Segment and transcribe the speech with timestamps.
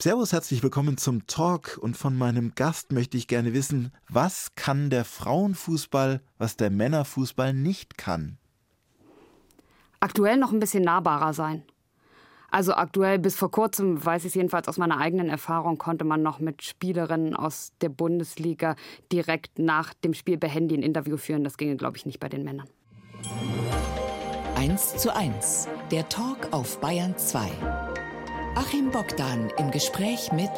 [0.00, 4.90] Servus, herzlich willkommen zum Talk und von meinem Gast möchte ich gerne wissen, was kann
[4.90, 8.38] der Frauenfußball, was der Männerfußball nicht kann?
[9.98, 11.64] Aktuell noch ein bisschen nahbarer sein.
[12.48, 16.22] Also aktuell bis vor kurzem, weiß ich es jedenfalls aus meiner eigenen Erfahrung, konnte man
[16.22, 18.76] noch mit Spielerinnen aus der Bundesliga
[19.10, 21.42] direkt nach dem Spiel per Handy ein Interview führen.
[21.42, 22.68] Das ginge, glaube ich, nicht bei den Männern.
[24.54, 27.87] 1 zu 1, der Talk auf Bayern 2.
[28.60, 30.50] Achim Bogdan im Gespräch mit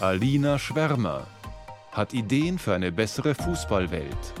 [0.00, 1.26] Alina Schwärmer
[1.90, 4.34] hat Ideen für eine bessere Fußballwelt.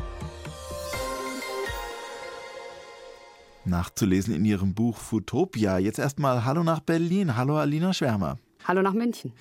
[3.64, 5.78] Nachzulesen in ihrem Buch Futopia.
[5.78, 7.36] Jetzt erstmal Hallo nach Berlin.
[7.36, 8.38] Hallo Alina Schwärmer.
[8.62, 9.32] Hallo nach München.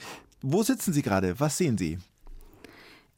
[0.42, 1.40] Wo sitzen Sie gerade?
[1.40, 2.00] Was sehen Sie?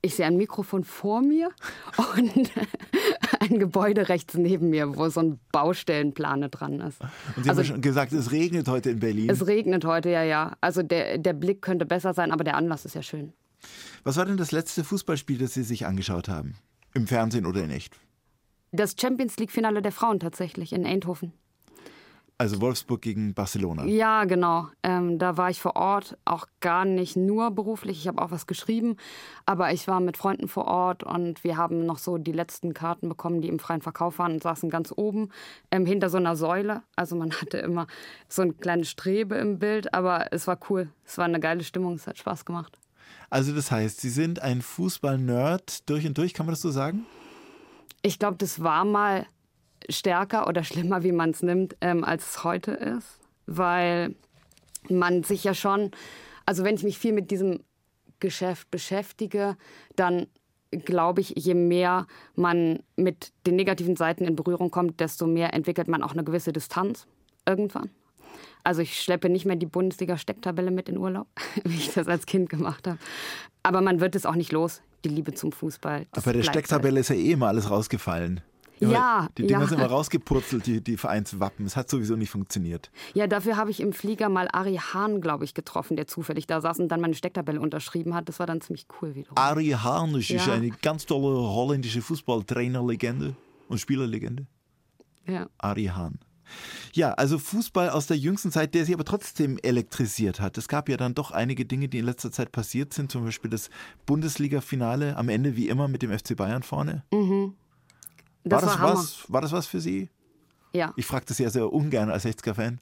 [0.05, 1.49] Ich sehe ein Mikrofon vor mir
[2.15, 2.51] und
[3.39, 7.01] ein Gebäude rechts neben mir, wo so ein Baustellenplane dran ist.
[7.35, 9.31] Und Sie also, haben schon gesagt, es regnet heute in Berlin.
[9.31, 10.57] Es regnet heute, ja, ja.
[10.61, 13.33] Also der, der Blick könnte besser sein, aber der Anlass ist ja schön.
[14.03, 16.53] Was war denn das letzte Fußballspiel, das Sie sich angeschaut haben?
[16.93, 17.99] Im Fernsehen oder in echt?
[18.71, 21.33] Das Champions League-Finale der Frauen tatsächlich in Eindhoven.
[22.37, 23.85] Also Wolfsburg gegen Barcelona.
[23.85, 24.67] Ja, genau.
[24.83, 27.99] Ähm, da war ich vor Ort, auch gar nicht nur beruflich.
[27.99, 28.97] Ich habe auch was geschrieben,
[29.45, 33.07] aber ich war mit Freunden vor Ort und wir haben noch so die letzten Karten
[33.07, 35.29] bekommen, die im freien Verkauf waren und saßen ganz oben
[35.71, 36.83] ähm, hinter so einer Säule.
[36.97, 37.87] Also man hatte immer
[38.27, 40.89] so eine kleine Strebe im Bild, aber es war cool.
[41.05, 42.77] Es war eine geile Stimmung, es hat Spaß gemacht.
[43.29, 47.05] Also das heißt, Sie sind ein Fußball-Nerd durch und durch, kann man das so sagen?
[48.01, 49.25] Ich glaube, das war mal
[49.89, 53.19] stärker oder schlimmer, wie man es nimmt, ähm, als es heute ist.
[53.45, 54.15] Weil
[54.89, 55.91] man sich ja schon,
[56.45, 57.59] also wenn ich mich viel mit diesem
[58.19, 59.57] Geschäft beschäftige,
[59.95, 60.27] dann
[60.71, 65.87] glaube ich, je mehr man mit den negativen Seiten in Berührung kommt, desto mehr entwickelt
[65.87, 67.07] man auch eine gewisse Distanz
[67.45, 67.89] irgendwann.
[68.63, 71.27] Also ich schleppe nicht mehr die Bundesliga-Stecktabelle mit in Urlaub,
[71.63, 72.97] wie ich das als Kind gemacht habe.
[73.63, 76.07] Aber man wird es auch nicht los, die Liebe zum Fußball.
[76.11, 77.01] Aber bei der Stecktabelle halt.
[77.01, 78.41] ist ja eh immer alles rausgefallen.
[78.79, 79.29] Immer, ja.
[79.37, 79.67] Die Dinger ja.
[79.67, 81.65] sind immer rausgepurzelt, die, die Vereinswappen.
[81.65, 82.91] Es hat sowieso nicht funktioniert.
[83.13, 86.61] Ja, dafür habe ich im Flieger mal Ari Hahn, glaube ich, getroffen, der zufällig da
[86.61, 88.27] saß und dann meine Stecktabelle unterschrieben hat.
[88.27, 89.37] Das war dann ziemlich cool wiederum.
[89.37, 90.53] Ari Hahn ist ja.
[90.53, 93.35] eine ganz tolle holländische Fußballtrainerlegende
[93.69, 94.45] und Spielerlegende.
[95.27, 95.47] Ja.
[95.57, 96.19] Ari Hahn.
[96.93, 100.57] Ja, also Fußball aus der jüngsten Zeit, der sie aber trotzdem elektrisiert hat.
[100.57, 103.49] Es gab ja dann doch einige Dinge, die in letzter Zeit passiert sind, zum Beispiel
[103.49, 103.69] das
[104.05, 107.03] Bundesliga-Finale am Ende wie immer mit dem FC Bayern vorne.
[107.11, 107.55] Mhm.
[108.45, 109.25] Das war, das war was?
[109.27, 110.09] War das was für Sie?
[110.73, 110.93] Ja.
[110.95, 112.79] Ich frage das ja sehr ungern als 60er-Fan.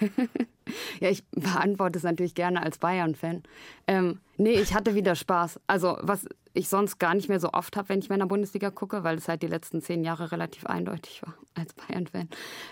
[1.00, 3.44] ja, ich beantworte es natürlich gerne als Bayern-Fan.
[3.86, 5.60] Ähm, nee, ich hatte wieder Spaß.
[5.66, 9.04] Also, was ich sonst gar nicht mehr so oft habe, wenn ich in Bundesliga gucke,
[9.04, 12.28] weil es halt die letzten zehn Jahre relativ eindeutig war als Bayern-Fan.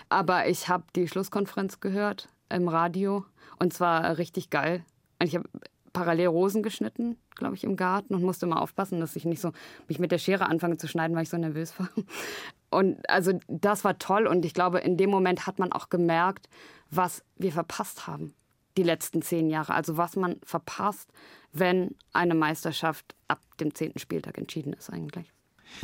[0.08, 3.24] Aber ich habe die Schlusskonferenz gehört im Radio
[3.58, 4.84] und zwar richtig geil.
[5.20, 5.48] Und ich habe
[5.94, 9.52] parallel Rosen geschnitten, glaube ich, im Garten und musste immer aufpassen, dass ich nicht so
[9.88, 11.88] mich mit der Schere anfange zu schneiden, weil ich so nervös war.
[12.70, 16.48] Und also das war toll und ich glaube, in dem Moment hat man auch gemerkt,
[16.90, 18.34] was wir verpasst haben
[18.76, 19.74] die letzten zehn Jahre.
[19.74, 21.12] Also was man verpasst,
[21.52, 25.33] wenn eine Meisterschaft ab dem zehnten Spieltag entschieden ist eigentlich.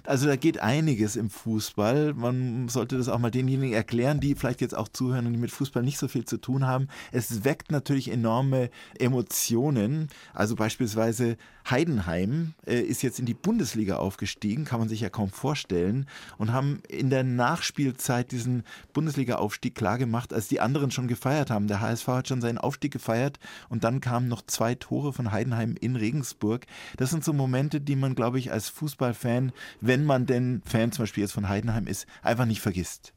[0.05, 2.15] Also da geht einiges im Fußball.
[2.15, 5.51] Man sollte das auch mal denjenigen erklären, die vielleicht jetzt auch zuhören und die mit
[5.51, 6.89] Fußball nicht so viel zu tun haben.
[7.13, 10.09] Es weckt natürlich enorme Emotionen.
[10.35, 11.37] Also beispielsweise
[11.69, 16.07] Heidenheim äh, ist jetzt in die Bundesliga aufgestiegen, kann man sich ja kaum vorstellen,
[16.39, 21.69] und haben in der Nachspielzeit diesen Bundesliga-Aufstieg klargemacht, als die anderen schon gefeiert haben.
[21.69, 23.39] Der HSV hat schon seinen Aufstieg gefeiert
[23.69, 26.67] und dann kamen noch zwei Tore von Heidenheim in Regensburg.
[26.97, 31.03] Das sind so Momente, die man, glaube ich, als Fußballfan wenn man denn Fan zum
[31.03, 33.13] Beispiel jetzt von Heidenheim ist, einfach nicht vergisst.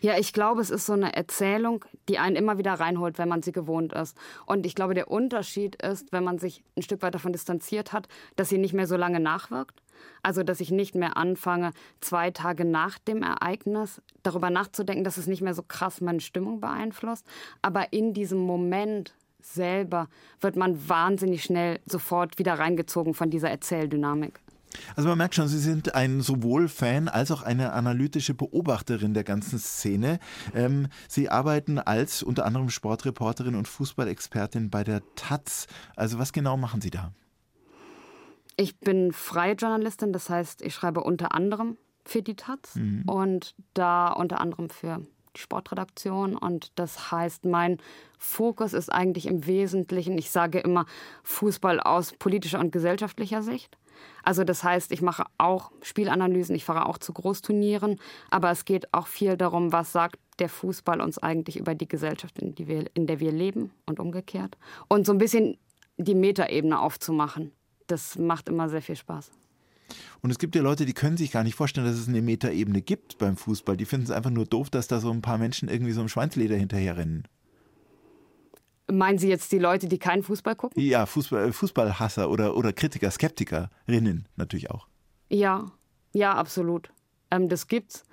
[0.00, 3.42] Ja, ich glaube, es ist so eine Erzählung, die einen immer wieder reinholt, wenn man
[3.42, 4.16] sie gewohnt ist.
[4.46, 8.08] Und ich glaube, der Unterschied ist, wenn man sich ein Stück weit davon distanziert hat,
[8.36, 9.82] dass sie nicht mehr so lange nachwirkt.
[10.22, 15.26] Also, dass ich nicht mehr anfange, zwei Tage nach dem Ereignis darüber nachzudenken, dass es
[15.26, 17.26] nicht mehr so krass meine Stimmung beeinflusst.
[17.60, 20.08] Aber in diesem Moment selber
[20.40, 24.40] wird man wahnsinnig schnell sofort wieder reingezogen von dieser Erzähldynamik.
[24.96, 29.24] Also man merkt schon, Sie sind ein sowohl Fan als auch eine analytische Beobachterin der
[29.24, 30.18] ganzen Szene.
[30.54, 35.66] Ähm, Sie arbeiten als unter anderem Sportreporterin und Fußballexpertin bei der Taz.
[35.96, 37.12] Also was genau machen Sie da?
[38.56, 43.04] Ich bin freie Journalistin, das heißt, ich schreibe unter anderem für die Taz mhm.
[43.06, 45.00] und da unter anderem für
[45.36, 46.36] die Sportredaktion.
[46.36, 47.78] Und das heißt, mein
[48.18, 50.86] Fokus ist eigentlich im Wesentlichen, ich sage immer,
[51.22, 53.76] Fußball aus politischer und gesellschaftlicher Sicht.
[54.22, 57.98] Also das heißt, ich mache auch Spielanalysen, ich fahre auch zu Großturnieren,
[58.30, 62.38] aber es geht auch viel darum, was sagt der Fußball uns eigentlich über die Gesellschaft,
[62.38, 64.56] in, die wir, in der wir leben und umgekehrt.
[64.88, 65.58] Und so ein bisschen
[65.96, 67.52] die Metaebene aufzumachen.
[67.86, 69.30] Das macht immer sehr viel Spaß.
[70.22, 72.80] Und es gibt ja Leute, die können sich gar nicht vorstellen, dass es eine Metaebene
[72.80, 73.76] gibt beim Fußball.
[73.76, 76.08] Die finden es einfach nur doof, dass da so ein paar Menschen irgendwie so im
[76.08, 77.28] Schweinsleder hinterherrennen.
[78.92, 80.80] Meinen Sie jetzt die Leute, die keinen Fußball gucken?
[80.80, 84.86] Ja, Fußball, äh, Fußballhasser oder, oder Kritiker, Skeptikerinnen natürlich auch.
[85.30, 85.72] Ja,
[86.12, 86.90] ja, absolut.
[87.30, 88.04] Ähm, das gibt's.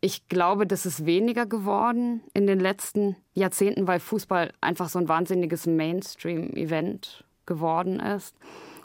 [0.00, 5.08] Ich glaube, das ist weniger geworden in den letzten Jahrzehnten, weil Fußball einfach so ein
[5.08, 8.36] wahnsinniges Mainstream-Event geworden ist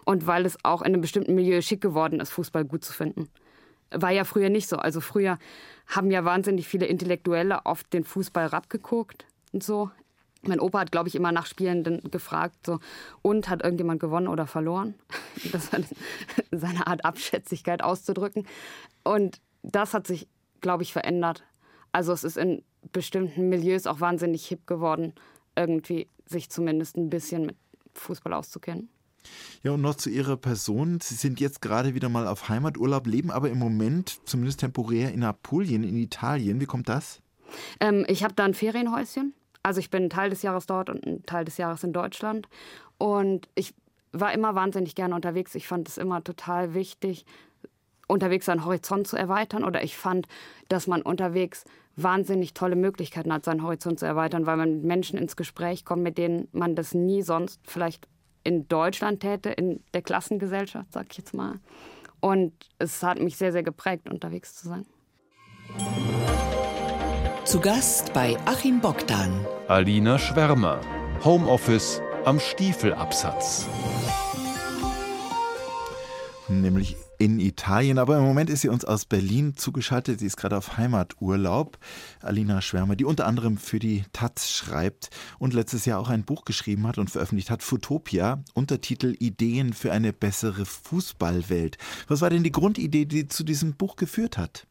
[0.06, 3.30] und weil es auch in einem bestimmten Milieu schick geworden ist, Fußball gut zu finden.
[3.92, 4.78] War ja früher nicht so.
[4.78, 5.38] Also früher
[5.88, 9.92] haben ja wahnsinnig viele Intellektuelle auf den Fußball rabgeguckt und so.
[10.42, 12.80] Mein Opa hat, glaube ich, immer nach Spielenden gefragt, so,
[13.22, 14.96] und hat irgendjemand gewonnen oder verloren?
[15.52, 15.80] Das war
[16.52, 18.46] seine Art Abschätzigkeit auszudrücken.
[19.04, 20.28] Und das hat sich,
[20.60, 21.44] glaube ich, verändert.
[21.94, 25.14] Also es ist in bestimmten Milieus auch wahnsinnig hip geworden,
[25.56, 27.56] irgendwie sich zumindest ein bisschen mit
[27.94, 28.90] Fußball auszukennen.
[29.64, 31.00] Ja, und noch zu Ihrer Person.
[31.02, 35.24] Sie sind jetzt gerade wieder mal auf Heimaturlaub, leben aber im Moment, zumindest temporär, in
[35.24, 36.62] Apulien, in Italien.
[36.62, 37.22] Wie kommt das?
[37.80, 39.34] Ähm, ich habe da ein Ferienhäuschen
[39.64, 42.48] also ich bin ein Teil des Jahres dort und ein Teil des Jahres in Deutschland.
[42.98, 43.74] Und ich
[44.12, 45.56] war immer wahnsinnig gerne unterwegs.
[45.56, 47.26] Ich fand es immer total wichtig,
[48.08, 49.64] unterwegs seinen Horizont zu erweitern.
[49.64, 50.28] Oder ich fand,
[50.68, 51.66] dass man unterwegs
[51.96, 56.04] wahnsinnig tolle Möglichkeiten hat, seinen Horizont zu erweitern, weil man mit Menschen ins Gespräch kommt,
[56.04, 58.08] mit denen man das nie sonst vielleicht
[58.44, 61.60] in Deutschland täte, in der Klassengesellschaft, sag ich jetzt mal.
[62.22, 64.86] Und es hat mich sehr, sehr geprägt, unterwegs zu sein.
[67.50, 69.44] Zu Gast bei Achim Bogdan.
[69.68, 70.82] Alina Schwärmer.
[71.24, 73.66] Homeoffice am Stiefelabsatz.
[76.48, 80.20] Nämlich in Italien, aber im Moment ist sie uns aus Berlin zugeschaltet.
[80.20, 81.80] Sie ist gerade auf Heimaturlaub.
[82.22, 85.10] Alina Schwärmer, die unter anderem für die Taz schreibt
[85.40, 89.92] und letztes Jahr auch ein Buch geschrieben hat und veröffentlicht hat, Futopia, Untertitel Ideen für
[89.92, 91.80] eine bessere Fußballwelt.
[92.08, 94.68] Was war denn die Grundidee, die zu diesem Buch geführt hat?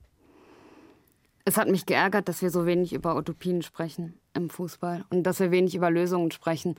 [1.49, 5.41] Es hat mich geärgert, dass wir so wenig über Utopien sprechen im Fußball und dass
[5.41, 6.75] wir wenig über Lösungen sprechen,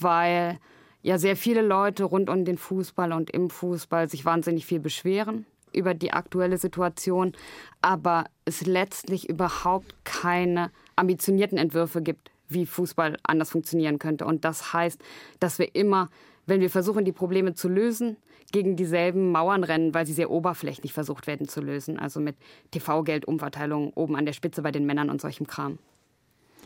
[0.00, 0.58] weil
[1.02, 5.44] ja sehr viele Leute rund um den Fußball und im Fußball sich wahnsinnig viel beschweren
[5.70, 7.34] über die aktuelle Situation,
[7.82, 14.24] aber es letztlich überhaupt keine ambitionierten Entwürfe gibt, wie Fußball anders funktionieren könnte.
[14.24, 14.98] Und das heißt,
[15.40, 16.08] dass wir immer,
[16.46, 18.16] wenn wir versuchen, die Probleme zu lösen,
[18.52, 21.98] gegen dieselben Mauern rennen, weil sie sehr oberflächlich versucht werden zu lösen.
[21.98, 22.36] Also mit
[22.70, 25.78] TV-Geldumverteilung oben an der Spitze bei den Männern und solchem Kram.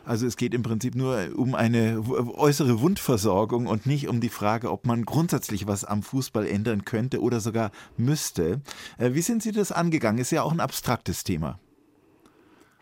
[0.05, 2.03] Also es geht im Prinzip nur um eine
[2.35, 7.21] äußere Wundversorgung und nicht um die Frage, ob man grundsätzlich was am Fußball ändern könnte
[7.21, 8.63] oder sogar müsste.
[8.99, 10.19] Äh, wie sind Sie das angegangen?
[10.19, 11.59] Ist ja auch ein abstraktes Thema.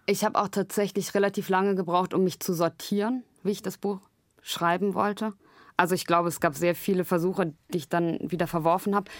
[0.06, 4.00] Ich habe auch tatsächlich relativ lange gebraucht, um mich zu sortieren, wie ich das Buch
[4.40, 5.34] schreiben wollte.
[5.78, 9.10] Also ich glaube, es gab sehr viele Versuche, die ich dann wieder verworfen habe,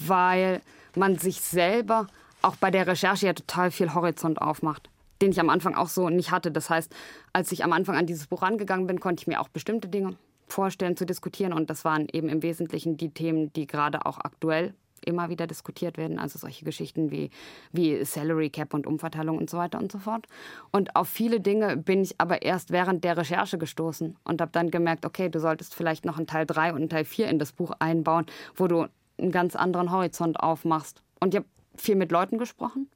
[0.00, 0.60] weil
[0.96, 2.08] man sich selber
[2.42, 4.90] auch bei der Recherche ja total viel Horizont aufmacht,
[5.22, 6.50] den ich am Anfang auch so nicht hatte.
[6.50, 6.92] Das heißt,
[7.32, 10.16] als ich am Anfang an dieses Buch rangegangen bin, konnte ich mir auch bestimmte Dinge
[10.48, 14.74] vorstellen zu diskutieren und das waren eben im Wesentlichen die Themen, die gerade auch aktuell
[15.06, 16.18] immer wieder diskutiert werden.
[16.18, 17.30] Also solche Geschichten wie,
[17.72, 20.26] wie Salary Cap und Umverteilung und so weiter und so fort.
[20.70, 24.70] Und auf viele Dinge bin ich aber erst während der Recherche gestoßen und habe dann
[24.70, 27.52] gemerkt, okay, du solltest vielleicht noch einen Teil 3 und einen Teil 4 in das
[27.52, 28.26] Buch einbauen,
[28.56, 28.86] wo du
[29.18, 31.02] einen ganz anderen Horizont aufmachst.
[31.20, 32.88] Und ich habe viel mit Leuten gesprochen.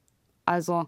[0.45, 0.85] Also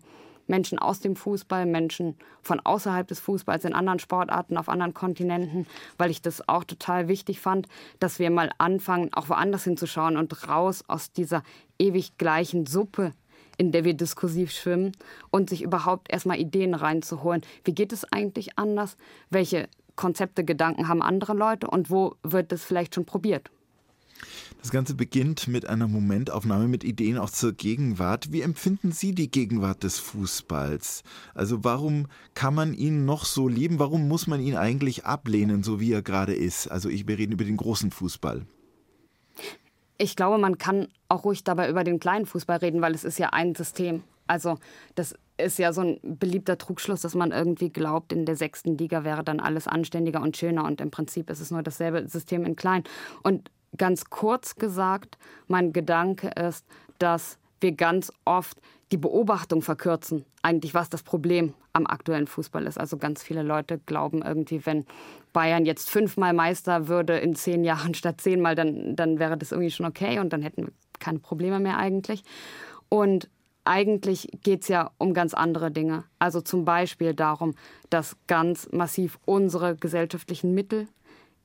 [0.47, 5.67] Menschen aus dem Fußball, Menschen von außerhalb des Fußballs in anderen Sportarten, auf anderen Kontinenten,
[5.97, 7.67] weil ich das auch total wichtig fand,
[7.99, 11.43] dass wir mal anfangen, auch woanders hinzuschauen und raus aus dieser
[11.79, 13.13] ewig gleichen Suppe
[13.57, 14.91] in der wir diskursiv schwimmen
[15.31, 17.41] und sich überhaupt erstmal Ideen reinzuholen.
[17.63, 18.97] Wie geht es eigentlich anders?
[19.29, 23.49] Welche Konzepte, Gedanken haben andere Leute und wo wird es vielleicht schon probiert?
[24.61, 28.31] Das Ganze beginnt mit einer Momentaufnahme mit Ideen auch zur Gegenwart.
[28.31, 31.03] Wie empfinden Sie die Gegenwart des Fußballs?
[31.33, 33.79] Also warum kann man ihn noch so lieben?
[33.79, 36.67] Warum muss man ihn eigentlich ablehnen, so wie er gerade ist?
[36.67, 38.45] Also ich, wir reden über den großen Fußball.
[39.97, 43.19] Ich glaube, man kann auch ruhig dabei über den kleinen Fußball reden, weil es ist
[43.19, 44.03] ja ein System.
[44.27, 44.57] Also
[44.95, 49.03] das ist ja so ein beliebter Trugschluss, dass man irgendwie glaubt, in der sechsten Liga
[49.03, 52.55] wäre dann alles anständiger und schöner und im Prinzip ist es nur dasselbe System in
[52.55, 52.83] klein.
[53.23, 55.17] Und Ganz kurz gesagt,
[55.47, 56.65] mein Gedanke ist,
[56.99, 58.59] dass wir ganz oft
[58.91, 62.79] die Beobachtung verkürzen, eigentlich was das Problem am aktuellen Fußball ist.
[62.79, 64.85] Also ganz viele Leute glauben irgendwie, wenn
[65.33, 69.71] Bayern jetzt fünfmal Meister würde in zehn Jahren statt zehnmal, dann, dann wäre das irgendwie
[69.71, 72.23] schon okay und dann hätten wir keine Probleme mehr eigentlich.
[72.89, 73.29] Und
[73.65, 76.03] eigentlich geht es ja um ganz andere Dinge.
[76.19, 77.55] Also zum Beispiel darum,
[77.89, 80.87] dass ganz massiv unsere gesellschaftlichen Mittel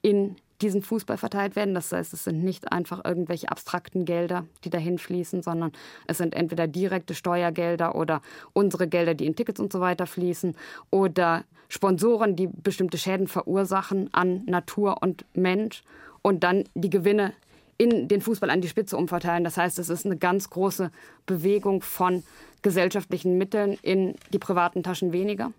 [0.03, 1.75] in diesen Fußball verteilt werden.
[1.75, 5.73] Das heißt, es sind nicht einfach irgendwelche abstrakten Gelder, die dahin fließen, sondern
[6.07, 10.55] es sind entweder direkte Steuergelder oder unsere Gelder, die in Tickets und so weiter fließen
[10.91, 15.83] oder Sponsoren, die bestimmte Schäden verursachen an Natur und Mensch
[16.23, 17.33] und dann die Gewinne
[17.79, 19.45] in den Fußball an die Spitze umverteilen.
[19.45, 20.91] Das heißt, es ist eine ganz große
[21.27, 22.23] Bewegung von
[22.61, 25.53] gesellschaftlichen Mitteln in die privaten Taschen weniger,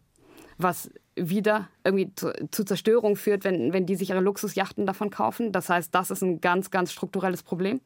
[0.57, 0.91] was
[1.29, 5.51] wieder irgendwie zu, zu, Zerstörung führt, wenn, wenn die sich ihre Luxusjachten davon kaufen.
[5.51, 7.81] Das heißt, das ist ein ganz, ganz strukturelles Problem.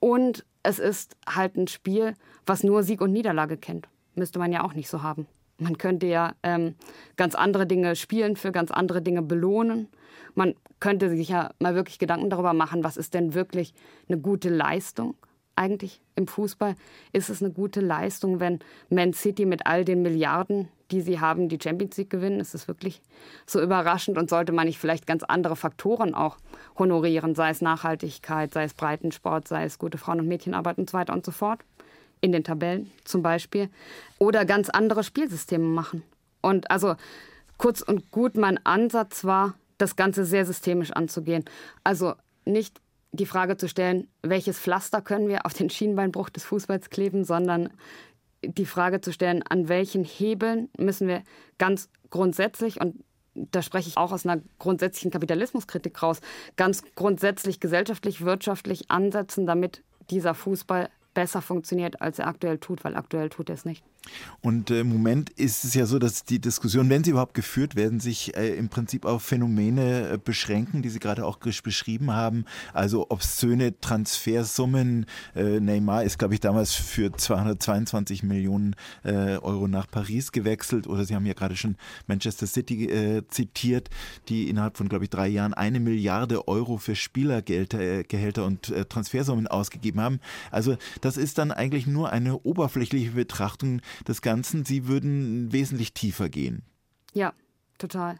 [0.00, 2.14] Und es ist halt ein Spiel,
[2.46, 3.88] was nur Sieg und Niederlage kennt.
[4.14, 5.26] Müsste man ja auch nicht so haben.
[5.58, 6.76] Man könnte ja ähm,
[7.16, 9.88] ganz andere Dinge spielen, für ganz andere Dinge belohnen.
[10.34, 13.74] Man könnte sich ja mal wirklich Gedanken darüber machen, was ist denn wirklich
[14.08, 15.16] eine gute Leistung
[15.58, 16.74] eigentlich im Fußball?
[17.12, 21.48] Ist es eine gute Leistung, wenn Man City mit all den Milliarden, die sie haben,
[21.48, 22.40] die Champions League gewinnen?
[22.40, 23.02] Ist es wirklich
[23.46, 26.38] so überraschend und sollte man nicht vielleicht ganz andere Faktoren auch
[26.78, 30.96] honorieren, sei es Nachhaltigkeit, sei es Breitensport, sei es gute Frauen- und Mädchenarbeit und so
[30.96, 31.60] weiter und so fort?
[32.20, 33.68] in den Tabellen zum Beispiel,
[34.18, 36.02] oder ganz andere Spielsysteme machen.
[36.40, 36.96] Und also
[37.56, 41.44] kurz und gut, mein Ansatz war, das Ganze sehr systemisch anzugehen.
[41.84, 42.80] Also nicht
[43.12, 47.70] die Frage zu stellen, welches Pflaster können wir auf den Schienbeinbruch des Fußballs kleben, sondern
[48.42, 51.22] die Frage zu stellen, an welchen Hebeln müssen wir
[51.58, 53.02] ganz grundsätzlich und
[53.34, 56.20] da spreche ich auch aus einer grundsätzlichen Kapitalismuskritik raus,
[56.56, 62.96] ganz grundsätzlich gesellschaftlich, wirtschaftlich ansetzen, damit dieser Fußball besser funktioniert, als er aktuell tut, weil
[62.96, 63.84] aktuell tut er es nicht.
[64.40, 67.76] Und äh, im Moment ist es ja so, dass die Diskussion, wenn sie überhaupt geführt
[67.76, 72.44] werden, sich äh, im Prinzip auf Phänomene äh, beschränken, die Sie gerade auch beschrieben haben.
[72.72, 75.06] Also obszöne Transfersummen.
[75.34, 80.86] Äh, Neymar ist, glaube ich, damals für 222 Millionen äh, Euro nach Paris gewechselt.
[80.86, 83.90] Oder Sie haben ja gerade schon Manchester City äh, zitiert,
[84.28, 89.46] die innerhalb von, glaube ich, drei Jahren eine Milliarde Euro für Spielergehälter Gehälter und Transfersummen
[89.46, 90.20] ausgegeben haben.
[90.50, 96.28] Also das ist dann eigentlich nur eine oberflächliche Betrachtung des Ganzen, Sie würden wesentlich tiefer
[96.28, 96.62] gehen.
[97.12, 97.32] Ja,
[97.78, 98.18] total.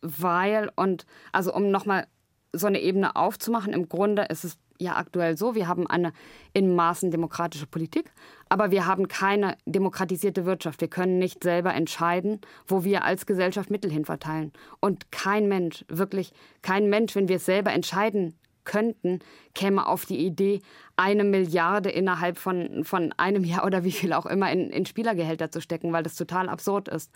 [0.00, 2.06] Weil, und also um nochmal
[2.52, 6.12] so eine Ebene aufzumachen, im Grunde ist es ja aktuell so, wir haben eine
[6.52, 8.12] in Maßen demokratische Politik,
[8.48, 10.80] aber wir haben keine demokratisierte Wirtschaft.
[10.80, 14.52] Wir können nicht selber entscheiden, wo wir als Gesellschaft Mittel hinverteilen.
[14.80, 18.34] Und kein Mensch, wirklich kein Mensch, wenn wir es selber entscheiden
[18.64, 19.20] könnten,
[19.54, 20.60] käme auf die Idee,
[20.96, 25.50] eine Milliarde innerhalb von, von einem Jahr oder wie viel auch immer in, in Spielergehälter
[25.50, 27.12] zu stecken, weil das total absurd ist.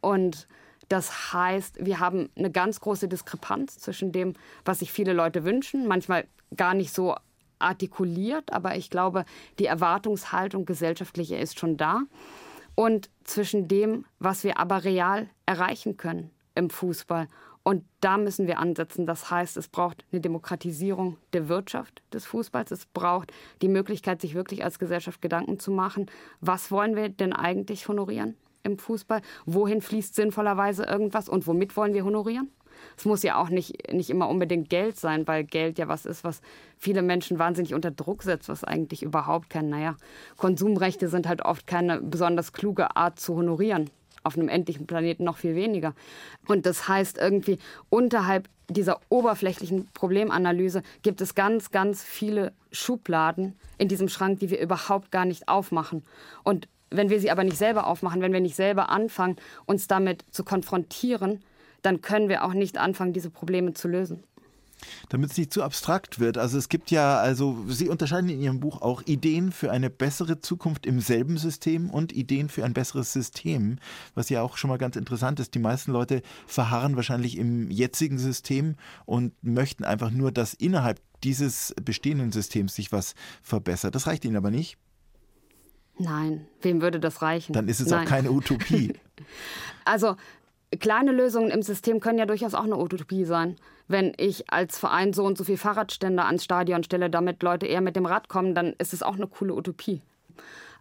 [0.00, 0.46] Und
[0.88, 5.86] das heißt, wir haben eine ganz große Diskrepanz zwischen dem, was sich viele Leute wünschen,
[5.86, 6.26] manchmal
[6.56, 7.16] gar nicht so
[7.58, 9.24] artikuliert, aber ich glaube,
[9.58, 12.02] die Erwartungshaltung gesellschaftliche ist schon da.
[12.74, 17.28] Und zwischen dem, was wir aber real erreichen können im Fußball
[17.64, 19.06] und da müssen wir ansetzen.
[19.06, 22.70] Das heißt, es braucht eine Demokratisierung der Wirtschaft des Fußballs.
[22.70, 26.06] Es braucht die Möglichkeit, sich wirklich als Gesellschaft Gedanken zu machen,
[26.40, 29.22] was wollen wir denn eigentlich honorieren im Fußball?
[29.46, 32.50] Wohin fließt sinnvollerweise irgendwas und womit wollen wir honorieren?
[32.98, 36.22] Es muss ja auch nicht, nicht immer unbedingt Geld sein, weil Geld ja was ist,
[36.22, 36.42] was
[36.76, 39.96] viele Menschen wahnsinnig unter Druck setzt, was eigentlich überhaupt kein, naja,
[40.36, 43.90] Konsumrechte sind halt oft keine besonders kluge Art zu honorieren
[44.24, 45.94] auf einem endlichen Planeten noch viel weniger.
[46.48, 47.58] Und das heißt irgendwie,
[47.90, 54.60] unterhalb dieser oberflächlichen Problemanalyse gibt es ganz, ganz viele Schubladen in diesem Schrank, die wir
[54.60, 56.02] überhaupt gar nicht aufmachen.
[56.42, 60.24] Und wenn wir sie aber nicht selber aufmachen, wenn wir nicht selber anfangen, uns damit
[60.30, 61.42] zu konfrontieren,
[61.82, 64.24] dann können wir auch nicht anfangen, diese Probleme zu lösen
[65.08, 66.38] damit es nicht zu abstrakt wird.
[66.38, 70.40] Also es gibt ja, also Sie unterscheiden in Ihrem Buch auch Ideen für eine bessere
[70.40, 73.78] Zukunft im selben System und Ideen für ein besseres System,
[74.14, 75.54] was ja auch schon mal ganz interessant ist.
[75.54, 78.76] Die meisten Leute verharren wahrscheinlich im jetzigen System
[79.06, 83.94] und möchten einfach nur, dass innerhalb dieses bestehenden Systems sich was verbessert.
[83.94, 84.76] Das reicht Ihnen aber nicht.
[85.98, 87.52] Nein, wem würde das reichen?
[87.52, 88.04] Dann ist es Nein.
[88.04, 88.94] auch keine Utopie.
[89.84, 90.16] also
[90.76, 93.56] kleine Lösungen im System können ja durchaus auch eine Utopie sein.
[93.88, 97.80] Wenn ich als Verein so und so viel Fahrradstände ans Stadion stelle, damit Leute eher
[97.80, 100.00] mit dem Rad kommen, dann ist es auch eine coole Utopie.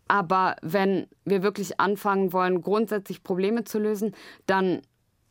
[0.07, 4.13] Aber wenn wir wirklich anfangen wollen, grundsätzlich Probleme zu lösen,
[4.45, 4.81] dann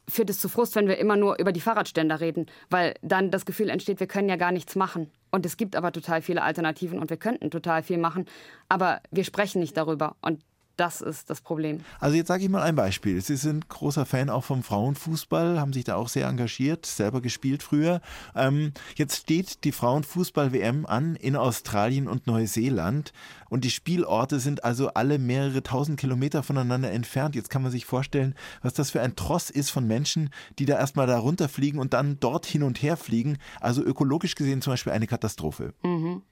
[0.09, 3.47] führt es zu Frust, wenn wir immer nur über die Fahrradständer reden, weil dann das
[3.47, 5.11] Gefühl entsteht, wir können ja gar nichts machen.
[5.31, 8.27] Und es gibt aber total viele Alternativen und wir könnten total viel machen,
[8.69, 10.17] aber wir sprechen nicht darüber.
[10.21, 10.41] Und
[10.83, 11.85] das ist das Problem.
[12.01, 13.21] Also jetzt sage ich mal ein Beispiel.
[13.21, 17.63] Sie sind großer Fan auch vom Frauenfußball, haben sich da auch sehr engagiert, selber gespielt
[17.63, 18.01] früher.
[18.35, 23.13] Ähm, jetzt steht die Frauenfußball-WM an in Australien und Neuseeland
[23.49, 27.37] und die Spielorte sind also alle mehrere tausend Kilometer voneinander entfernt.
[27.37, 30.81] Jetzt kann man sich vorstellen, was das für ein Tross ist von Menschen, die da
[30.81, 33.39] erstmal da runterfliegen und dann dort hin und her fliegen.
[33.61, 35.75] Also ökologisch gesehen zum Beispiel eine Katastrophe.
[35.85, 36.23] Mhm.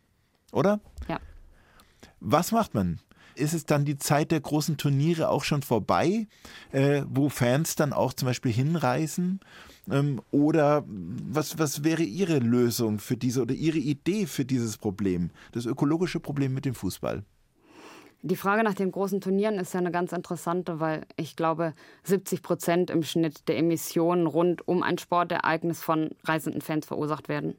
[0.50, 0.80] Oder?
[1.06, 1.20] Ja.
[2.18, 2.98] Was macht man?
[3.34, 6.26] Ist es dann die Zeit der großen Turniere auch schon vorbei,
[6.72, 9.40] äh, wo Fans dann auch zum Beispiel hinreisen?
[9.90, 15.30] Ähm, oder was, was wäre Ihre Lösung für diese oder Ihre Idee für dieses Problem,
[15.52, 17.24] das ökologische Problem mit dem Fußball?
[18.22, 21.72] Die Frage nach den großen Turnieren ist ja eine ganz interessante, weil ich glaube,
[22.04, 27.56] 70 Prozent im Schnitt der Emissionen rund um ein Sportereignis von reisenden Fans verursacht werden.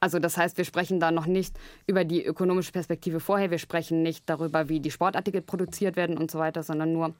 [0.00, 4.02] Also das heißt, wir sprechen da noch nicht über die ökonomische Perspektive vorher, wir sprechen
[4.02, 7.14] nicht darüber, wie die Sportartikel produziert werden und so weiter, sondern nur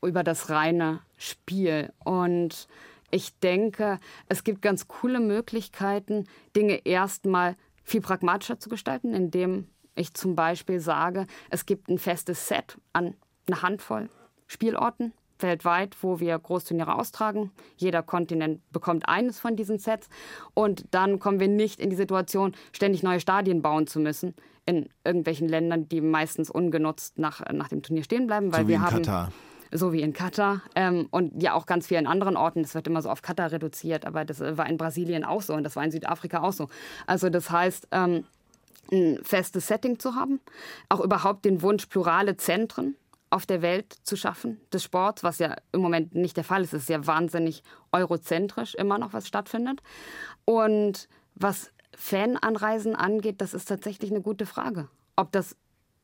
[0.00, 1.92] über das reine Spiel.
[2.04, 2.68] Und
[3.10, 3.98] ich denke,
[4.28, 10.80] es gibt ganz coole Möglichkeiten, Dinge erstmal viel pragmatischer zu gestalten, indem ich zum Beispiel
[10.80, 13.14] sage, es gibt ein festes Set an
[13.46, 14.08] einer Handvoll
[14.46, 17.50] Spielorten weltweit, wo wir Großturniere austragen.
[17.76, 20.08] Jeder Kontinent bekommt eines von diesen Sets.
[20.54, 24.34] Und dann kommen wir nicht in die Situation, ständig neue Stadien bauen zu müssen
[24.64, 28.52] in irgendwelchen Ländern, die meistens ungenutzt nach, nach dem Turnier stehen bleiben.
[28.52, 29.32] Weil so wir in haben, Katar.
[29.72, 30.62] So wie in Katar.
[30.76, 32.62] Ähm, und ja auch ganz vielen anderen Orten.
[32.62, 34.04] Das wird immer so auf Katar reduziert.
[34.04, 36.68] Aber das war in Brasilien auch so und das war in Südafrika auch so.
[37.06, 38.24] Also das heißt, ähm,
[38.90, 40.40] ein festes Setting zu haben,
[40.88, 42.96] auch überhaupt den Wunsch, plurale Zentren
[43.30, 46.74] auf der Welt zu schaffen des Sports, was ja im Moment nicht der Fall ist.
[46.74, 49.80] Es ist ja wahnsinnig eurozentrisch immer noch, was stattfindet.
[50.44, 55.56] Und was Fananreisen angeht, das ist tatsächlich eine gute Frage, ob das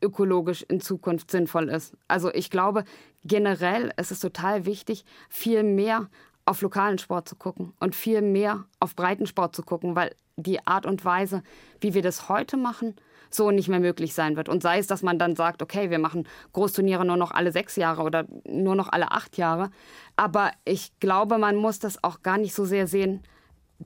[0.03, 1.97] ökologisch in Zukunft sinnvoll ist.
[2.07, 2.85] Also ich glaube,
[3.25, 6.09] generell ist es total wichtig, viel mehr
[6.49, 10.87] auf lokalen Sport zu gucken und viel mehr auf Breitensport zu gucken, weil die Art
[10.87, 11.43] und Weise,
[11.81, 12.95] wie wir das heute machen,
[13.31, 14.49] so nicht mehr möglich sein wird.
[14.49, 17.77] Und sei es, dass man dann sagt, okay, wir machen Großturniere nur noch alle sechs
[17.77, 19.71] Jahre oder nur noch alle acht Jahre.
[20.17, 23.23] Aber ich glaube, man muss das auch gar nicht so sehr sehen,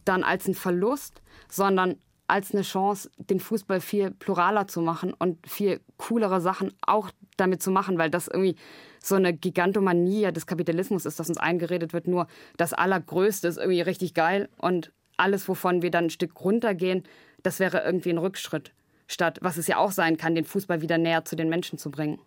[0.04, 1.96] dann als einen Verlust, sondern
[2.28, 7.10] als eine Chance, den Fußball viel pluraler zu machen und viel coolere Sachen auch
[7.42, 8.56] damit zu machen, weil das irgendwie
[9.00, 12.26] so eine Gigantomanie des Kapitalismus ist, dass uns eingeredet wird, nur
[12.56, 17.04] das Allergrößte ist irgendwie richtig geil und alles, wovon wir dann ein Stück runtergehen,
[17.42, 18.72] das wäre irgendwie ein Rückschritt,
[19.06, 21.90] statt, was es ja auch sein kann, den Fußball wieder näher zu den Menschen zu
[21.90, 22.18] bringen.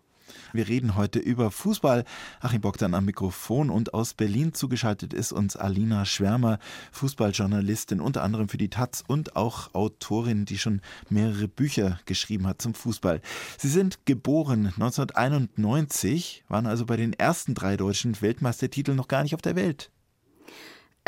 [0.52, 2.04] Wir reden heute über Fußball.
[2.40, 6.58] Achim Bogdan am Mikrofon und aus Berlin zugeschaltet ist uns Alina Schwärmer,
[6.92, 12.62] Fußballjournalistin, unter anderem für die Taz und auch Autorin, die schon mehrere Bücher geschrieben hat
[12.62, 13.20] zum Fußball.
[13.58, 19.34] Sie sind geboren 1991, waren also bei den ersten drei deutschen Weltmeistertiteln noch gar nicht
[19.34, 19.90] auf der Welt.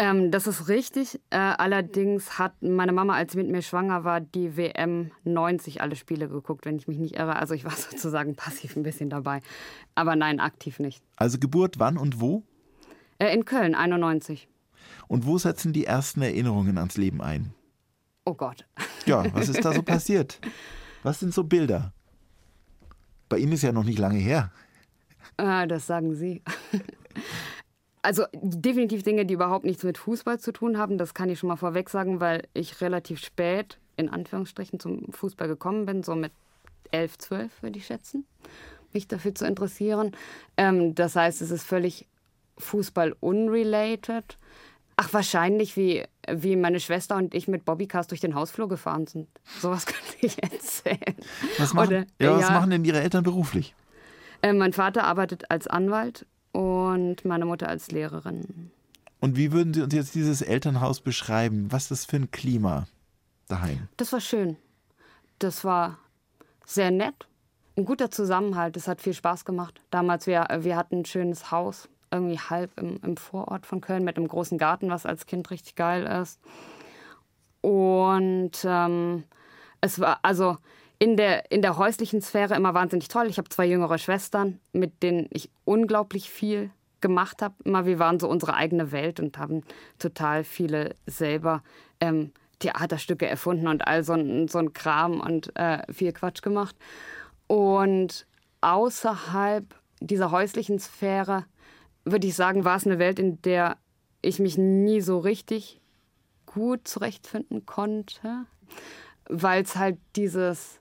[0.00, 1.20] Ähm, das ist richtig.
[1.30, 5.96] Äh, allerdings hat meine Mama, als sie mit mir schwanger war, die WM 90 alle
[5.96, 7.34] Spiele geguckt, wenn ich mich nicht irre.
[7.36, 9.40] Also ich war sozusagen passiv ein bisschen dabei.
[9.96, 11.02] Aber nein, aktiv nicht.
[11.16, 12.44] Also Geburt wann und wo?
[13.18, 14.48] Äh, in Köln, 91.
[15.08, 17.52] Und wo setzen die ersten Erinnerungen ans Leben ein?
[18.24, 18.66] Oh Gott.
[19.04, 20.38] Ja, was ist da so passiert?
[21.02, 21.92] Was sind so Bilder?
[23.28, 24.52] Bei Ihnen ist ja noch nicht lange her.
[25.38, 26.40] Äh, das sagen Sie.
[28.08, 31.48] Also definitiv Dinge, die überhaupt nichts mit Fußball zu tun haben, das kann ich schon
[31.48, 36.32] mal vorweg sagen, weil ich relativ spät in Anführungsstrichen zum Fußball gekommen bin, so mit
[36.90, 38.24] elf, zwölf würde ich schätzen,
[38.94, 40.12] mich dafür zu interessieren.
[40.56, 42.06] Ähm, das heißt, es ist völlig
[42.56, 44.38] Fußball unrelated.
[44.96, 49.28] Ach, wahrscheinlich wie, wie meine Schwester und ich mit Bobbycars durch den Hausflur gefahren sind.
[49.60, 51.14] Sowas könnte ich erzählen.
[51.58, 53.74] Was machen, Oder, ja, was ja, machen denn Ihre Eltern beruflich?
[54.40, 58.70] Äh, mein Vater arbeitet als Anwalt und meine Mutter als Lehrerin.
[59.20, 61.70] Und wie würden Sie uns jetzt dieses Elternhaus beschreiben?
[61.70, 62.86] Was ist das für ein Klima
[63.48, 63.88] daheim?
[63.96, 64.56] Das war schön.
[65.38, 65.98] Das war
[66.64, 67.26] sehr nett.
[67.76, 68.76] Ein guter Zusammenhalt.
[68.76, 69.80] Es hat viel Spaß gemacht.
[69.90, 74.16] Damals, wir, wir hatten ein schönes Haus, irgendwie halb im, im Vorort von Köln mit
[74.16, 76.40] einem großen Garten, was als Kind richtig geil ist.
[77.60, 79.24] Und ähm,
[79.80, 80.58] es war, also
[80.98, 83.26] in der, in der häuslichen Sphäre immer wahnsinnig toll.
[83.28, 87.54] Ich habe zwei jüngere Schwestern, mit denen ich unglaublich viel gemacht habe.
[87.64, 89.62] Immer wir waren so unsere eigene Welt und haben
[89.98, 91.62] total viele selber
[92.00, 96.74] ähm, Theaterstücke erfunden und all so ein, so ein Kram und äh, viel Quatsch gemacht.
[97.46, 98.26] Und
[98.60, 99.64] außerhalb
[100.00, 101.44] dieser häuslichen Sphäre
[102.04, 103.76] würde ich sagen, war es eine Welt, in der
[104.22, 105.80] ich mich nie so richtig
[106.46, 108.46] gut zurechtfinden konnte,
[109.28, 110.80] weil es halt dieses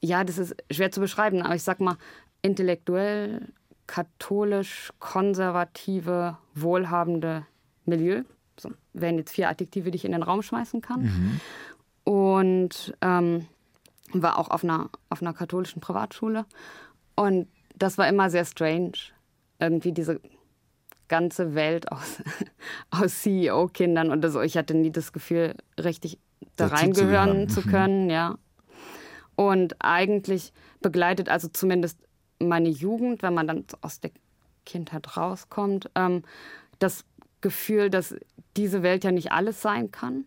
[0.00, 1.96] ja, das ist schwer zu beschreiben, aber ich sag mal,
[2.42, 3.52] intellektuell
[3.86, 7.46] katholisch-konservative, wohlhabende
[7.84, 8.22] Milieu.
[8.58, 11.02] So wären jetzt vier Adjektive, die ich in den Raum schmeißen kann.
[11.02, 11.40] Mhm.
[12.04, 13.48] Und ähm,
[14.12, 16.44] war auch auf einer, auf einer katholischen Privatschule.
[17.16, 18.92] Und das war immer sehr strange.
[19.58, 20.20] Irgendwie diese
[21.08, 22.22] ganze Welt aus,
[22.90, 24.40] aus CEO-Kindern oder so.
[24.40, 26.18] Ich hatte nie das Gefühl, richtig
[26.56, 28.36] da reingehören zu, zu können, ja.
[29.36, 31.98] Und eigentlich begleitet also zumindest
[32.38, 34.10] meine Jugend, wenn man dann aus der
[34.64, 36.22] Kindheit rauskommt, ähm,
[36.78, 37.04] das
[37.40, 38.14] Gefühl, dass
[38.56, 40.24] diese Welt ja nicht alles sein kann.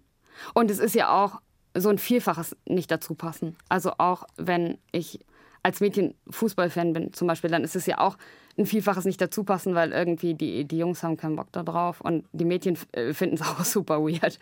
[0.53, 1.41] Und es ist ja auch
[1.75, 3.55] so ein Vielfaches nicht dazu passen.
[3.69, 5.19] Also auch wenn ich
[5.63, 8.17] als Mädchen Fußballfan bin zum Beispiel, dann ist es ja auch
[8.57, 12.01] ein Vielfaches nicht dazu passen, weil irgendwie die, die Jungs haben keinen Bock da drauf
[12.01, 14.39] und die Mädchen äh, finden es auch super weird.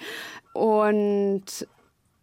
[0.54, 1.68] Und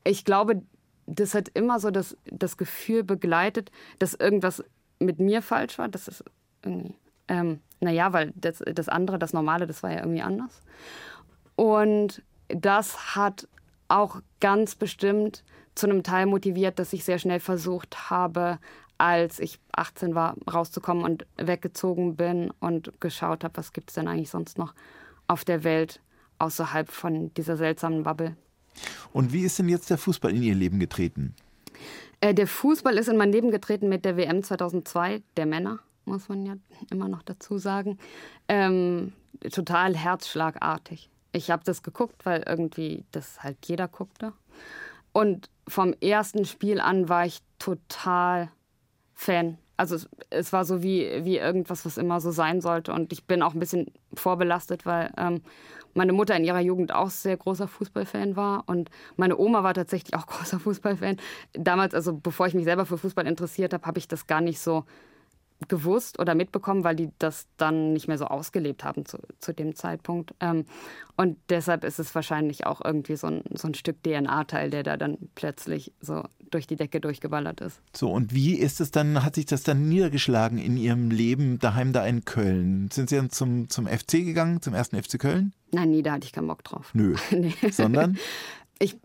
[0.04, 0.62] ich glaube,
[1.06, 4.64] das hat immer so das, das Gefühl begleitet, dass irgendwas
[4.98, 5.88] mit mir falsch war.
[5.88, 6.24] Das ist
[6.62, 6.94] irgendwie,
[7.28, 10.60] ähm, naja, weil das, das andere, das Normale, das war ja irgendwie anders.
[11.56, 13.48] Und das hat
[13.88, 18.58] auch ganz bestimmt zu einem Teil motiviert, dass ich sehr schnell versucht habe,
[18.98, 24.06] als ich 18 war, rauszukommen und weggezogen bin und geschaut habe, was gibt es denn
[24.06, 24.74] eigentlich sonst noch
[25.26, 26.00] auf der Welt
[26.38, 28.36] außerhalb von dieser seltsamen Bubble.
[29.12, 31.34] Und wie ist denn jetzt der Fußball in Ihr Leben getreten?
[32.20, 36.28] Äh, der Fußball ist in mein Leben getreten mit der WM 2002 der Männer, muss
[36.28, 36.54] man ja
[36.90, 37.98] immer noch dazu sagen.
[38.48, 39.12] Ähm,
[39.50, 41.10] total herzschlagartig.
[41.32, 44.32] Ich habe das geguckt, weil irgendwie das halt jeder guckte.
[45.12, 48.50] Und vom ersten Spiel an war ich total
[49.14, 49.58] Fan.
[49.76, 52.92] Also es, es, war so wie, wie irgendwas, was immer so sein sollte.
[52.92, 55.42] Und ich bin auch ein bisschen vorbelastet, weil ähm,
[55.94, 58.64] meine Mutter in ihrer Jugend auch sehr großer Fußballfan war.
[58.66, 61.18] Und meine Oma war tatsächlich auch großer Fußballfan.
[61.52, 64.60] Damals, also bevor ich mich selber für Fußball interessiert habe, habe ich das gar nicht
[64.60, 64.84] so
[65.68, 69.74] gewusst oder mitbekommen, weil die das dann nicht mehr so ausgelebt haben zu, zu dem
[69.74, 70.34] Zeitpunkt.
[70.40, 70.64] Ähm,
[71.16, 74.96] und deshalb ist es wahrscheinlich auch irgendwie so ein, so ein Stück DNA-Teil, der da
[74.96, 77.80] dann plötzlich so durch die Decke durchgeballert ist.
[77.94, 81.92] So, und wie ist es dann, hat sich das dann niedergeschlagen in Ihrem Leben daheim
[81.92, 82.90] da in Köln?
[82.92, 85.52] Sind Sie dann zum, zum FC gegangen, zum ersten FC Köln?
[85.72, 86.90] Nein, nie, da hatte ich keinen Bock drauf.
[86.94, 87.16] Nö.
[87.30, 87.54] nee.
[87.70, 88.18] Sondern?
[88.78, 88.98] Ich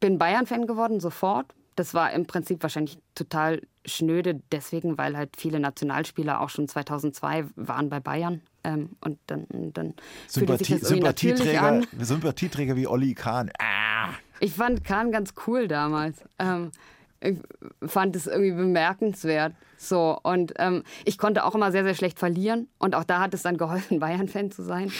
[0.00, 1.54] bin Bayern-Fan geworden, sofort.
[1.74, 7.46] Das war im Prinzip wahrscheinlich total schnöde, deswegen, weil halt viele Nationalspieler auch schon 2002
[7.56, 8.42] waren bei Bayern.
[8.64, 9.94] Ähm, und dann, dann
[10.26, 13.50] Sympathie, Sympathieträger, Sympathieträger wie Olli Kahn.
[13.58, 14.10] Ah.
[14.40, 16.18] Ich fand Kahn ganz cool damals.
[16.38, 16.72] Ähm,
[17.20, 17.38] ich
[17.86, 19.54] fand es irgendwie bemerkenswert.
[19.78, 22.68] So, und ähm, ich konnte auch immer sehr, sehr schlecht verlieren.
[22.78, 24.92] Und auch da hat es dann geholfen, Bayern-Fan zu sein.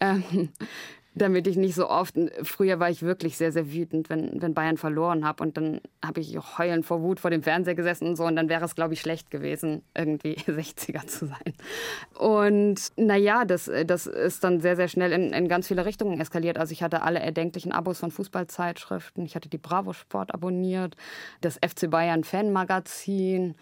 [0.00, 0.50] Ähm,
[1.14, 2.14] damit ich nicht so oft.
[2.42, 5.42] Früher war ich wirklich sehr, sehr wütend, wenn, wenn Bayern verloren habe.
[5.42, 8.24] Und dann habe ich heulend vor Wut vor dem Fernseher gesessen und so.
[8.24, 11.54] Und dann wäre es, glaube ich, schlecht gewesen, irgendwie 60er zu sein.
[12.18, 16.56] Und naja, das, das ist dann sehr, sehr schnell in, in ganz viele Richtungen eskaliert.
[16.58, 19.24] Also ich hatte alle erdenklichen Abos von Fußballzeitschriften.
[19.26, 20.96] Ich hatte die Bravo Sport abonniert,
[21.42, 23.54] das FC Bayern Fanmagazin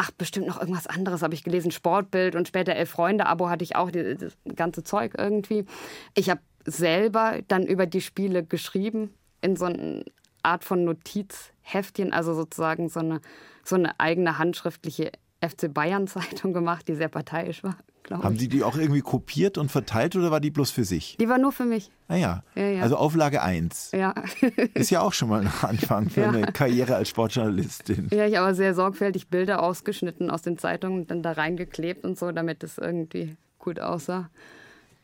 [0.00, 3.64] ach, bestimmt noch irgendwas anderes habe ich gelesen, Sportbild und später Elf Freunde Abo hatte
[3.64, 5.66] ich auch, das ganze Zeug irgendwie.
[6.14, 10.04] Ich habe selber dann über die Spiele geschrieben in so eine
[10.42, 13.20] Art von Notizheftchen, also sozusagen so eine,
[13.64, 17.76] so eine eigene handschriftliche FC Bayern Zeitung gemacht, die sehr parteiisch war.
[18.10, 21.16] Haben Sie die auch irgendwie kopiert und verteilt oder war die bloß für sich?
[21.20, 21.90] Die war nur für mich.
[22.08, 22.42] Ah ja.
[22.56, 22.82] ja, ja.
[22.82, 23.92] Also Auflage 1.
[23.92, 24.14] Ja.
[24.74, 28.08] Ist ja auch schon mal ein Anfang für eine Karriere als Sportjournalistin.
[28.12, 32.18] Ja, ich habe sehr sorgfältig Bilder ausgeschnitten aus den Zeitungen und dann da reingeklebt und
[32.18, 34.28] so, damit es irgendwie gut aussah.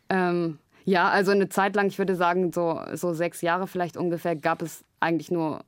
[0.08, 4.36] Ähm, ja, also eine Zeit lang, ich würde sagen, so, so sechs Jahre vielleicht ungefähr,
[4.36, 5.64] gab es eigentlich nur,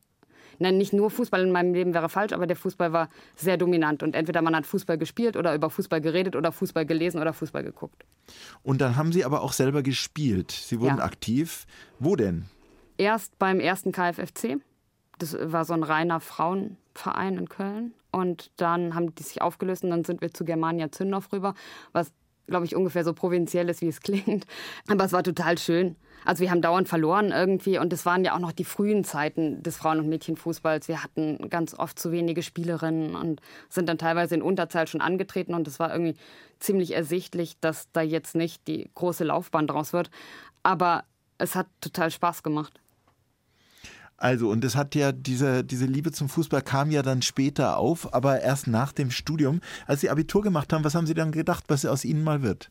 [0.60, 4.04] nein, nicht nur Fußball in meinem Leben wäre falsch, aber der Fußball war sehr dominant.
[4.04, 7.64] Und entweder man hat Fußball gespielt oder über Fußball geredet oder Fußball gelesen oder Fußball
[7.64, 8.04] geguckt.
[8.62, 10.52] Und dann haben Sie aber auch selber gespielt.
[10.52, 11.04] Sie wurden ja.
[11.04, 11.66] aktiv.
[11.98, 12.44] Wo denn?
[12.96, 14.58] Erst beim ersten KFFC.
[15.18, 17.92] Das war so ein reiner Frauenverein in Köln.
[18.12, 21.54] Und dann haben die sich aufgelöst und dann sind wir zu Germania Zündorf rüber,
[21.92, 22.12] was
[22.48, 24.46] glaube ich, ungefähr so provinziell ist, wie es klingt.
[24.88, 25.96] Aber es war total schön.
[26.24, 29.62] Also wir haben dauernd verloren irgendwie und es waren ja auch noch die frühen Zeiten
[29.62, 30.88] des Frauen- und Mädchenfußballs.
[30.88, 35.54] Wir hatten ganz oft zu wenige Spielerinnen und sind dann teilweise in Unterzahl schon angetreten
[35.54, 36.16] und es war irgendwie
[36.58, 40.10] ziemlich ersichtlich, dass da jetzt nicht die große Laufbahn draus wird.
[40.62, 41.04] Aber
[41.38, 42.80] es hat total Spaß gemacht.
[44.18, 48.12] Also, und das hat ja, diese, diese Liebe zum Fußball kam ja dann später auf,
[48.12, 49.60] aber erst nach dem Studium.
[49.86, 52.70] Als Sie Abitur gemacht haben, was haben Sie dann gedacht, was aus Ihnen mal wird?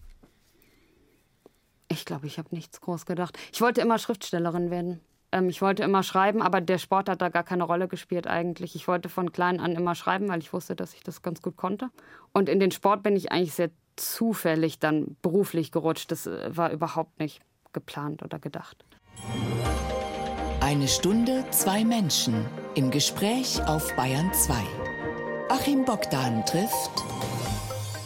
[1.87, 3.39] Ich glaube, ich habe nichts groß gedacht.
[3.53, 4.99] Ich wollte immer Schriftstellerin werden.
[5.31, 8.75] Ähm, ich wollte immer schreiben, aber der Sport hat da gar keine Rolle gespielt eigentlich.
[8.75, 11.55] Ich wollte von klein an immer schreiben, weil ich wusste, dass ich das ganz gut
[11.55, 11.89] konnte.
[12.33, 16.11] Und in den Sport bin ich eigentlich sehr zufällig dann beruflich gerutscht.
[16.11, 17.39] Das äh, war überhaupt nicht
[17.71, 18.83] geplant oder gedacht.
[20.67, 24.53] Eine Stunde, zwei Menschen im Gespräch auf Bayern 2.
[25.47, 27.05] Achim Bogdan trifft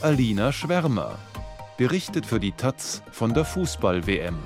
[0.02, 1.18] Alina Schwärmer,
[1.80, 4.38] berichtet für die Taz von der Fußball-WM.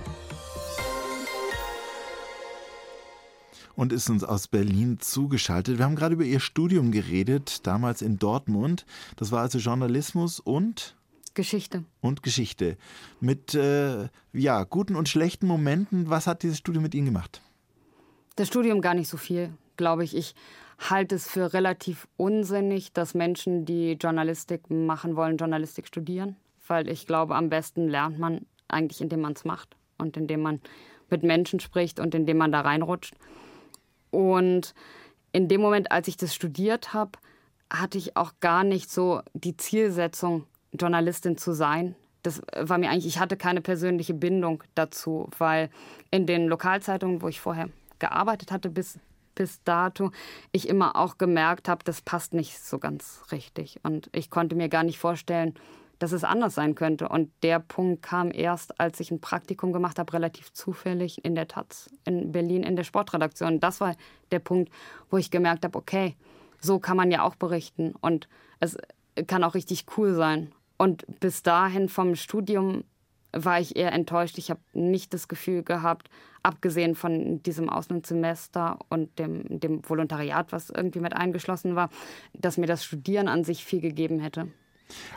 [3.76, 5.78] und ist uns aus Berlin zugeschaltet.
[5.78, 8.86] Wir haben gerade über ihr Studium geredet, damals in Dortmund.
[9.18, 10.96] Das war also Journalismus und
[11.34, 11.84] Geschichte.
[12.00, 12.78] Und Geschichte.
[13.20, 16.10] Mit äh, ja, guten und schlechten Momenten.
[16.10, 17.42] Was hat dieses Studium mit Ihnen gemacht?
[18.36, 20.16] Das Studium gar nicht so viel, glaube ich.
[20.16, 20.36] Ich
[20.78, 26.36] halte es für relativ unsinnig, dass Menschen, die Journalistik machen wollen, Journalistik studieren.
[26.68, 30.60] Weil ich glaube, am besten lernt man eigentlich, indem man es macht und indem man
[31.10, 33.16] mit Menschen spricht und indem man da reinrutscht.
[34.12, 34.74] Und
[35.32, 37.12] in dem Moment, als ich das studiert habe,
[37.72, 41.96] hatte ich auch gar nicht so die Zielsetzung, Journalistin zu sein.
[42.24, 45.70] Das war mir eigentlich, ich hatte keine persönliche Bindung dazu, weil
[46.12, 49.00] in den Lokalzeitungen, wo ich vorher gearbeitet hatte bis,
[49.36, 50.12] bis dato,
[50.52, 53.80] ich immer auch gemerkt habe, das passt nicht so ganz richtig.
[53.84, 55.54] Und ich konnte mir gar nicht vorstellen,
[56.00, 57.10] dass es anders sein könnte.
[57.10, 61.48] Und der Punkt kam erst, als ich ein Praktikum gemacht habe, relativ zufällig in der
[61.48, 63.60] Taz in Berlin in der Sportredaktion.
[63.60, 63.96] Das war
[64.32, 64.72] der Punkt,
[65.10, 66.16] wo ich gemerkt habe, okay,
[66.60, 68.28] so kann man ja auch berichten und
[68.60, 68.78] es
[69.28, 70.52] kann auch richtig cool sein.
[70.78, 72.84] Und bis dahin vom Studium
[73.36, 74.38] war ich eher enttäuscht.
[74.38, 76.10] Ich habe nicht das Gefühl gehabt,
[76.42, 81.90] abgesehen von diesem Auslandssemester und dem, dem Volontariat, was irgendwie mit eingeschlossen war,
[82.34, 84.48] dass mir das Studieren an sich viel gegeben hätte.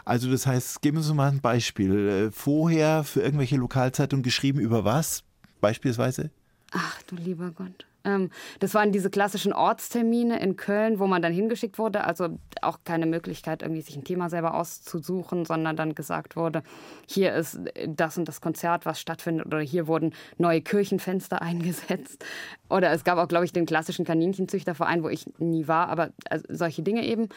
[0.04, 2.08] Also das heißt, geben Sie mal ein Beispiel.
[2.08, 5.24] Äh, vorher für irgendwelche Lokalzeitungen geschrieben über was
[5.60, 6.30] beispielsweise?
[6.72, 7.87] Ach du lieber Gott.
[8.04, 8.30] Ähm,
[8.60, 12.04] das waren diese klassischen Ortstermine in Köln, wo man dann hingeschickt wurde.
[12.04, 16.62] Also auch keine Möglichkeit, irgendwie sich ein Thema selber auszusuchen, sondern dann gesagt wurde,
[17.06, 22.24] hier ist das und das Konzert, was stattfindet, oder hier wurden neue Kirchenfenster eingesetzt.
[22.70, 26.44] Oder es gab auch, glaube ich, den klassischen Kaninchenzüchterverein, wo ich nie war, aber also
[26.48, 27.28] solche Dinge eben.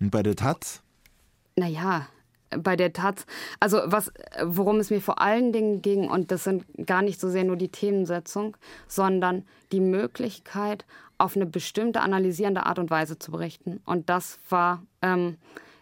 [0.00, 0.82] Und bei der Taz?
[1.56, 2.06] Naja,
[2.58, 3.26] bei der Taz,
[3.60, 7.28] also was, worum es mir vor allen Dingen ging, und das sind gar nicht so
[7.28, 8.56] sehr nur die Themensetzung,
[8.88, 10.84] sondern die Möglichkeit,
[11.18, 13.80] auf eine bestimmte analysierende Art und Weise zu berichten.
[13.84, 15.36] Und das war ähm,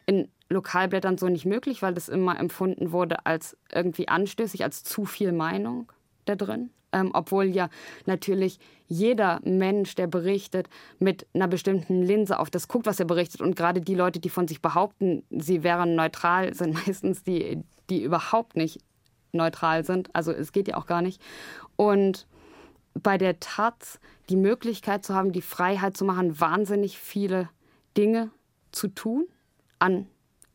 [0.04, 5.04] in Lokalblättern so nicht möglich, weil das immer empfunden wurde als irgendwie anstößig, als zu
[5.04, 5.92] viel Meinung
[6.24, 7.68] da drin ähm, obwohl ja
[8.06, 13.40] natürlich jeder Mensch, der berichtet, mit einer bestimmten Linse auf das guckt, was er berichtet.
[13.40, 18.02] Und gerade die Leute, die von sich behaupten, sie wären neutral, sind meistens die, die
[18.02, 18.80] überhaupt nicht
[19.32, 20.14] neutral sind.
[20.14, 21.20] Also es geht ja auch gar nicht.
[21.76, 22.26] Und
[22.94, 27.48] bei der Taz die Möglichkeit zu haben, die Freiheit zu machen, wahnsinnig viele
[27.96, 28.30] Dinge
[28.72, 29.26] zu tun
[29.78, 30.06] an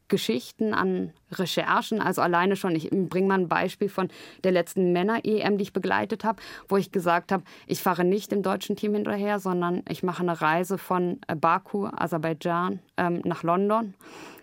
[0.07, 2.01] Geschichten, an Recherchen.
[2.01, 4.09] Also alleine schon, ich bringe mal ein Beispiel von
[4.43, 8.43] der letzten Männer-EM, die ich begleitet habe, wo ich gesagt habe, ich fahre nicht dem
[8.43, 13.93] deutschen Team hinterher, sondern ich mache eine Reise von äh, Baku, Aserbaidschan, ähm, nach London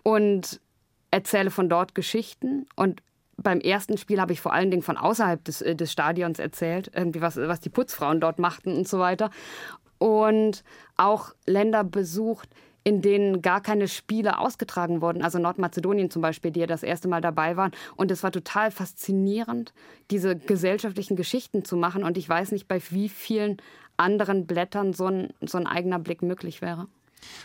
[0.03, 0.61] und
[1.11, 3.03] erzähle von dort Geschichten und
[3.43, 6.91] beim ersten Spiel habe ich vor allen Dingen von außerhalb des, äh, des Stadions erzählt,
[6.95, 9.31] irgendwie was, was die Putzfrauen dort machten und so weiter.
[9.99, 10.63] Und
[10.97, 12.49] auch Länder besucht,
[12.85, 15.23] in denen gar keine Spiele ausgetragen wurden.
[15.23, 17.73] Also Nordmazedonien zum Beispiel, die ja das erste Mal dabei waren.
[17.97, 19.73] Und es war total faszinierend,
[20.11, 22.05] diese gesellschaftlichen Geschichten zu machen.
[22.05, 23.59] Und ich weiß nicht, bei wie vielen
[23.97, 26.89] anderen Blättern so ein, so ein eigener Blick möglich wäre.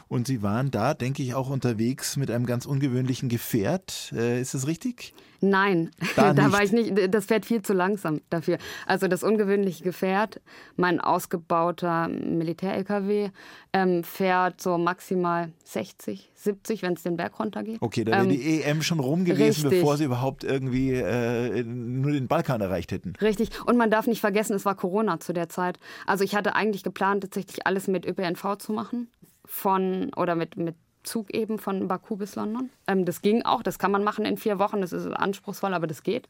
[0.08, 4.14] Und Sie waren da, denke ich, auch unterwegs mit einem ganz ungewöhnlichen Gefährt.
[4.16, 5.14] Äh, ist das richtig?
[5.42, 7.14] Nein, da, da war ich nicht.
[7.14, 8.58] Das fährt viel zu langsam dafür.
[8.86, 10.42] Also das ungewöhnliche Gefährt,
[10.76, 13.30] mein ausgebauter Militär-LKW,
[13.74, 17.78] ähm, fährt so maximal 60, 70, wenn es den Berg runtergeht.
[17.82, 19.82] Okay, da wäre ähm, die EM schon rum gewesen, richtig.
[19.82, 23.14] bevor sie überhaupt irgendwie äh, nur den Balkan erreicht hätten.
[23.22, 23.50] Richtig.
[23.66, 25.80] Und man darf nicht vergessen, es war Corona zu der Zeit.
[26.06, 29.10] Also ich hatte eigentlich geplant, tatsächlich alles mit ÖPNV zu machen
[29.46, 32.70] von oder mit, mit Zug eben von Baku bis London.
[32.88, 35.88] Ähm, das ging auch, das kann man machen in vier Wochen, das ist anspruchsvoll, aber
[35.88, 36.28] das geht.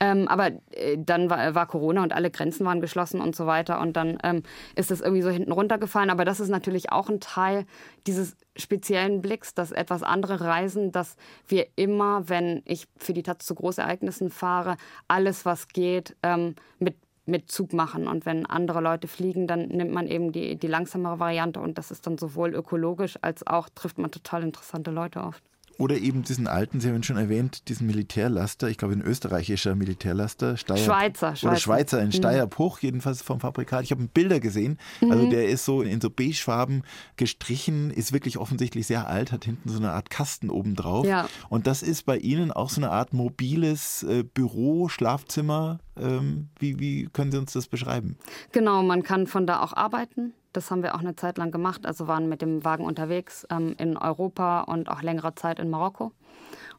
[0.00, 3.80] Ähm, aber äh, dann war, war, Corona und alle Grenzen waren geschlossen und so weiter
[3.80, 4.42] und dann ähm,
[4.74, 6.10] ist das irgendwie so hinten runtergefallen.
[6.10, 7.66] Aber das ist natürlich auch ein Teil
[8.06, 13.44] dieses speziellen Blicks, dass etwas andere Reisen, dass wir immer, wenn ich für die Taz
[13.44, 14.76] zu Großereignissen fahre,
[15.08, 16.96] alles, was geht, ähm, mit
[17.32, 18.06] mit Zug machen.
[18.06, 21.90] Und wenn andere Leute fliegen, dann nimmt man eben die, die langsamere Variante und das
[21.90, 25.42] ist dann sowohl ökologisch als auch trifft man total interessante Leute oft.
[25.78, 29.74] Oder eben diesen alten, Sie haben ihn schon erwähnt, diesen Militärlaster, ich glaube ein österreichischer
[29.74, 30.56] Militärlaster.
[30.56, 31.48] Steyr, Schweizer, Schweizer.
[31.48, 32.12] Oder Schweizer, ein mhm.
[32.12, 33.84] Steyr-Puch, jedenfalls vom Fabrikat.
[33.84, 35.30] Ich habe Bilder gesehen, also mhm.
[35.30, 36.82] der ist so in so beigefarben
[37.16, 41.06] gestrichen, ist wirklich offensichtlich sehr alt, hat hinten so eine Art Kasten oben drauf.
[41.06, 41.28] Ja.
[41.48, 45.78] Und das ist bei Ihnen auch so eine Art mobiles äh, Büro, Schlafzimmer.
[45.96, 48.16] Ähm, wie, wie können Sie uns das beschreiben?
[48.52, 50.32] Genau, man kann von da auch arbeiten.
[50.52, 51.86] Das haben wir auch eine Zeit lang gemacht.
[51.86, 56.12] Also waren mit dem Wagen unterwegs ähm, in Europa und auch längere Zeit in Marokko.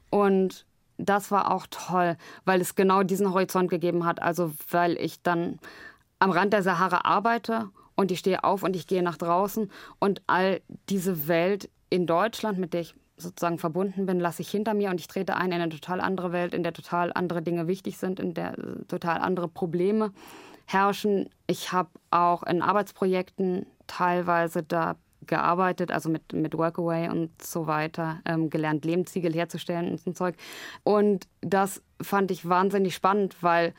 [0.09, 0.65] Und
[0.97, 4.21] das war auch toll, weil es genau diesen Horizont gegeben hat.
[4.21, 5.59] Also weil ich dann
[6.19, 10.21] am Rand der Sahara arbeite und ich stehe auf und ich gehe nach draußen und
[10.27, 14.89] all diese Welt in Deutschland, mit der ich sozusagen verbunden bin, lasse ich hinter mir
[14.89, 17.97] und ich trete ein in eine total andere Welt, in der total andere Dinge wichtig
[17.97, 20.11] sind, in der äh, total andere Probleme
[20.65, 21.29] herrschen.
[21.47, 24.95] Ich habe auch in Arbeitsprojekten teilweise da
[25.25, 30.15] gearbeitet, also mit, mit Workaway und so weiter, ähm, gelernt, Lehmziegel herzustellen und so ein
[30.15, 30.35] Zeug.
[30.83, 33.73] Und das fand ich wahnsinnig spannend, weil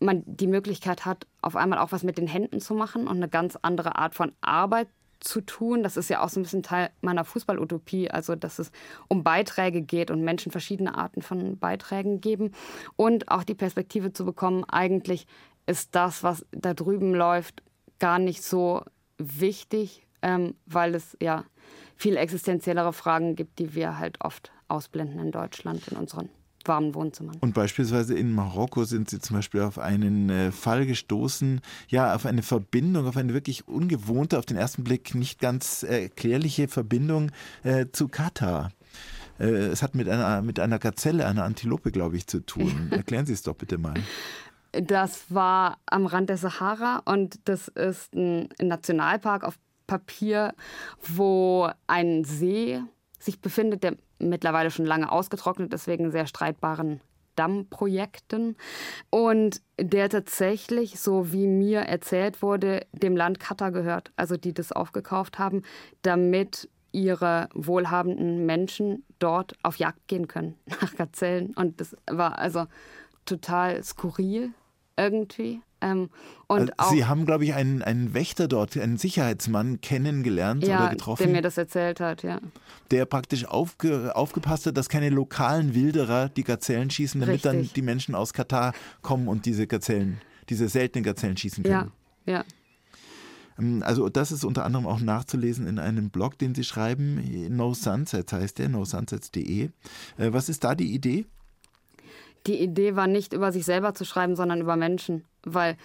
[0.00, 3.28] man die Möglichkeit hat, auf einmal auch was mit den Händen zu machen und eine
[3.28, 4.88] ganz andere Art von Arbeit
[5.20, 5.82] zu tun.
[5.82, 8.72] Das ist ja auch so ein bisschen Teil meiner Fußballutopie, also dass es
[9.08, 12.52] um Beiträge geht und Menschen verschiedene Arten von Beiträgen geben
[12.96, 15.26] und auch die Perspektive zu bekommen, eigentlich
[15.66, 17.62] ist das, was da drüben läuft,
[17.98, 18.82] gar nicht so
[19.18, 21.44] wichtig, ähm, weil es ja
[21.96, 26.28] viel existenziellere Fragen gibt, die wir halt oft ausblenden in Deutschland, in unseren
[26.64, 27.36] warmen Wohnzimmern.
[27.40, 32.26] Und beispielsweise in Marokko sind Sie zum Beispiel auf einen äh, Fall gestoßen, ja, auf
[32.26, 37.30] eine Verbindung, auf eine wirklich ungewohnte, auf den ersten Blick nicht ganz erklärliche Verbindung
[37.62, 38.70] äh, zu Katar.
[39.38, 42.88] Äh, es hat mit einer, mit einer Gazelle, einer Antilope, glaube ich, zu tun.
[42.90, 43.94] Erklären Sie es doch bitte mal.
[44.72, 50.54] Das war am Rand der Sahara und das ist ein Nationalpark auf Papier,
[51.02, 52.80] wo ein See
[53.18, 57.00] sich befindet, der mittlerweile schon lange ausgetrocknet ist wegen sehr streitbaren
[57.36, 58.56] Dammprojekten
[59.10, 64.72] und der tatsächlich, so wie mir erzählt wurde, dem Land Katar gehört, also die das
[64.72, 65.62] aufgekauft haben,
[66.02, 71.54] damit ihre wohlhabenden Menschen dort auf Jagd gehen können nach Gazellen.
[71.54, 72.66] Und das war also
[73.24, 74.52] total skurril
[75.02, 75.60] irgendwie.
[75.80, 76.10] Ähm,
[76.48, 81.24] also Sie haben, glaube ich, einen, einen Wächter dort, einen Sicherheitsmann kennengelernt ja, oder getroffen.
[81.24, 82.40] Der mir das erzählt hat, ja.
[82.90, 87.52] Der praktisch aufge, aufgepasst hat, dass keine lokalen Wilderer die Gazellen schießen, damit Richtig.
[87.52, 91.92] dann die Menschen aus Katar kommen und diese Gazellen, diese seltenen Gazellen schießen können.
[92.26, 92.44] Ja, ja.
[93.58, 97.22] Ähm, also das ist unter anderem auch nachzulesen in einem Blog, den Sie schreiben,
[97.54, 99.64] No Sunsets heißt der, nosunsets.de.
[99.64, 99.70] Äh,
[100.18, 101.26] was ist da die Idee?
[102.46, 105.76] Die Idee war nicht über sich selber zu schreiben, sondern über Menschen, weil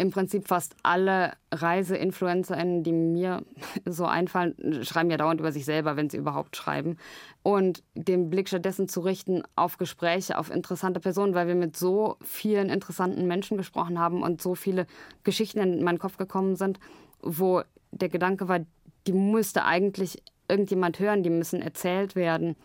[0.00, 3.44] im Prinzip fast alle Reiseinfluencerinnen, die mir
[3.84, 6.96] so einfallen, schreiben ja dauernd über sich selber, wenn sie überhaupt schreiben.
[7.42, 12.16] Und den Blick stattdessen zu richten auf Gespräche, auf interessante Personen, weil wir mit so
[12.22, 14.86] vielen interessanten Menschen gesprochen haben und so viele
[15.22, 16.80] Geschichten in meinen Kopf gekommen sind,
[17.20, 18.60] wo der Gedanke war,
[19.06, 22.56] die müsste eigentlich irgendjemand hören, die müssen erzählt werden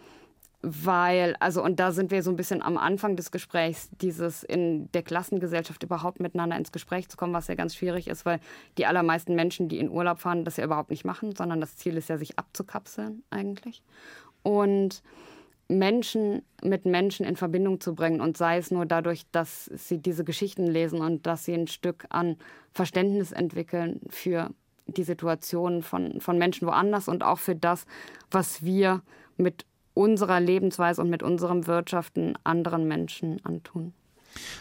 [0.67, 4.91] weil, also, und da sind wir so ein bisschen am Anfang des Gesprächs, dieses in
[4.93, 8.39] der Klassengesellschaft überhaupt miteinander ins Gespräch zu kommen, was ja ganz schwierig ist, weil
[8.79, 11.97] die allermeisten Menschen, die in Urlaub fahren, das ja überhaupt nicht machen, sondern das Ziel
[11.97, 13.83] ist ja, sich abzukapseln eigentlich.
[14.41, 15.03] Und
[15.67, 20.23] Menschen mit Menschen in Verbindung zu bringen und sei es nur dadurch, dass sie diese
[20.23, 22.37] Geschichten lesen und dass sie ein Stück an
[22.71, 24.49] Verständnis entwickeln für
[24.87, 27.85] die Situation von, von Menschen woanders und auch für das,
[28.31, 29.03] was wir
[29.37, 33.93] mit unserer Lebensweise und mit unserem Wirtschaften anderen Menschen antun.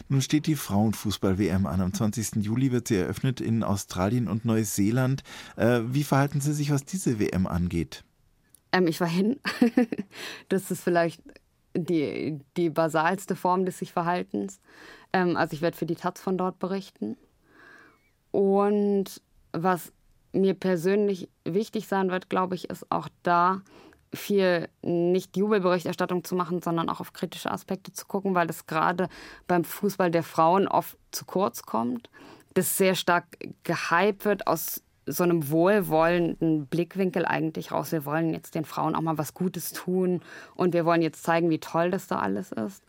[0.09, 1.81] Nun steht die Frauenfußball-WM an.
[1.81, 2.37] Am 20.
[2.37, 5.23] Juli wird sie eröffnet in Australien und Neuseeland.
[5.57, 8.05] Äh, wie verhalten Sie sich, was diese WM angeht?
[8.73, 9.41] Ähm, ich war hin.
[10.49, 11.21] das ist vielleicht
[11.77, 14.61] die, die basalste Form des sich Verhaltens.
[15.13, 17.17] Ähm, also ich werde für die Taz von dort berichten.
[18.31, 19.21] Und
[19.53, 19.93] was
[20.33, 23.63] mir persönlich wichtig sein wird, glaube ich, ist auch da
[24.15, 29.09] viel nicht Jubelberichterstattung zu machen, sondern auch auf kritische Aspekte zu gucken, weil das gerade
[29.47, 32.11] beim Fußball der Frauen oft zu kurz kommt.
[32.55, 33.25] Das sehr stark
[33.65, 37.93] gehypt wird aus so einem wohlwollenden Blickwinkel eigentlich raus.
[37.93, 40.23] Wir wollen jetzt den Frauen auch mal was Gutes tun
[40.55, 42.83] und wir wollen jetzt zeigen, wie toll das da alles ist.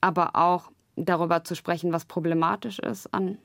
[0.00, 3.38] Aber auch darüber zu sprechen, was problematisch ist an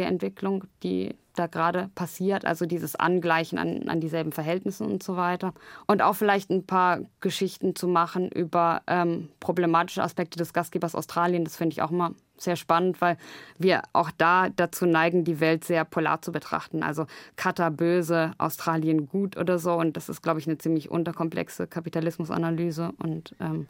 [0.00, 5.16] der Entwicklung, die da gerade passiert, also dieses Angleichen an, an dieselben Verhältnissen und so
[5.16, 5.54] weiter.
[5.86, 11.44] Und auch vielleicht ein paar Geschichten zu machen über ähm, problematische Aspekte des Gastgebers Australien,
[11.44, 13.18] das finde ich auch immer sehr spannend, weil
[13.58, 16.82] wir auch da dazu neigen, die Welt sehr polar zu betrachten.
[16.82, 19.74] Also Katar böse, Australien gut oder so.
[19.74, 22.92] Und das ist, glaube ich, eine ziemlich unterkomplexe Kapitalismusanalyse.
[22.98, 23.68] Und ähm,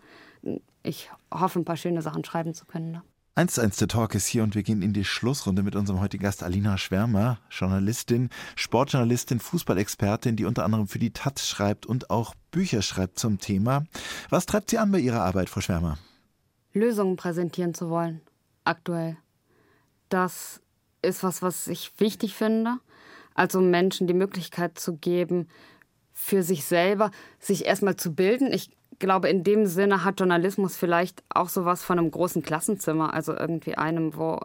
[0.85, 2.93] ich hoffe, ein paar schöne Sachen schreiben zu können.
[2.93, 3.03] Ne?
[3.41, 5.99] 1 zu 1 der Talk ist hier und wir gehen in die Schlussrunde mit unserem
[6.03, 12.11] heutigen Gast Alina Schwärmer, Journalistin, Sportjournalistin, Fußballexpertin, die unter anderem für die Taz schreibt und
[12.11, 13.85] auch Bücher schreibt zum Thema.
[14.29, 15.97] Was treibt Sie an bei Ihrer Arbeit, Frau Schwärmer?
[16.75, 18.21] Lösungen präsentieren zu wollen,
[18.65, 19.17] aktuell.
[20.11, 20.61] Das
[21.01, 22.77] ist was, was ich wichtig finde.
[23.33, 25.49] Also Menschen die Möglichkeit zu geben,
[26.13, 28.53] für sich selber sich erstmal zu bilden.
[28.53, 28.69] Ich
[29.01, 33.77] glaube, in dem Sinne hat Journalismus vielleicht auch sowas von einem großen Klassenzimmer, also irgendwie
[33.77, 34.39] einem, wo,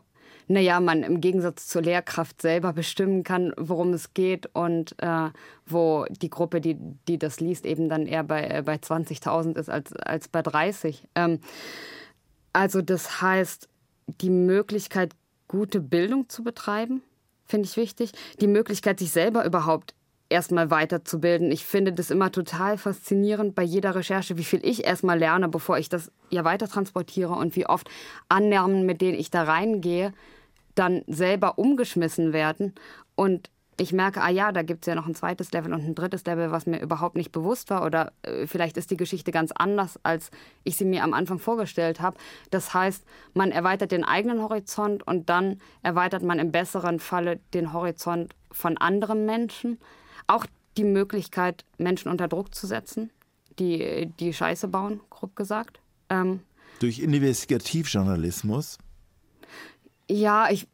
[0.48, 5.30] naja, man im Gegensatz zur Lehrkraft selber bestimmen kann, worum es geht und äh,
[5.68, 6.78] wo die Gruppe, die,
[7.08, 11.08] die das liest, eben dann eher bei, äh, bei 20.000 ist als, als bei 30.
[11.14, 11.40] Ähm,
[12.54, 13.70] also das heißt,
[14.22, 15.14] die Möglichkeit,
[15.48, 17.04] gute Bildung zu betreiben,
[17.46, 18.12] finde ich wichtig.
[18.40, 19.94] Die Möglichkeit, sich selber überhaupt
[20.36, 21.50] erstmal weiterzubilden.
[21.50, 25.78] Ich finde das immer total faszinierend bei jeder Recherche, wie viel ich erstmal lerne, bevor
[25.78, 27.90] ich das ja weiter transportiere und wie oft
[28.28, 30.14] Annahmen, mit denen ich da reingehe,
[30.76, 32.74] dann selber umgeschmissen werden.
[33.16, 35.96] Und ich merke, ah ja, da gibt es ja noch ein zweites Level und ein
[35.96, 37.86] drittes Level, was mir überhaupt nicht bewusst war.
[37.86, 40.32] Oder äh, vielleicht ist die Geschichte ganz anders, als
[40.66, 42.18] ich sie mir am Anfang vorgestellt habe.
[42.52, 47.72] Das heißt, man erweitert den eigenen Horizont und dann erweitert man im besseren Falle den
[47.72, 49.80] Horizont von anderen Menschen.
[50.28, 50.46] Auch
[50.78, 53.12] die Möglichkeit, Menschen unter Druck zu setzen,
[53.60, 55.80] die, die Scheiße bauen, grob gesagt.
[56.10, 56.42] Ähm,
[56.80, 58.78] Durch Investigativjournalismus?
[60.10, 60.68] Ja, ich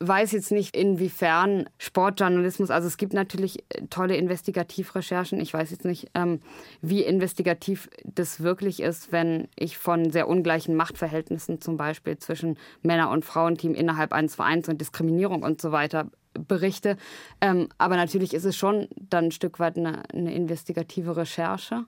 [0.00, 5.40] weiß jetzt nicht, inwiefern Sportjournalismus, also es gibt natürlich tolle Investigativrecherchen.
[5.40, 6.40] Ich weiß jetzt nicht, ähm,
[6.82, 13.10] wie investigativ das wirklich ist, wenn ich von sehr ungleichen Machtverhältnissen zum Beispiel zwischen Männer-
[13.10, 16.08] und Frauenteam innerhalb eines Vereins und Diskriminierung und so weiter
[16.38, 16.96] berichte.
[17.40, 21.84] Ähm, aber natürlich ist es schon dann ein Stück weit eine, eine, investigative Recherche.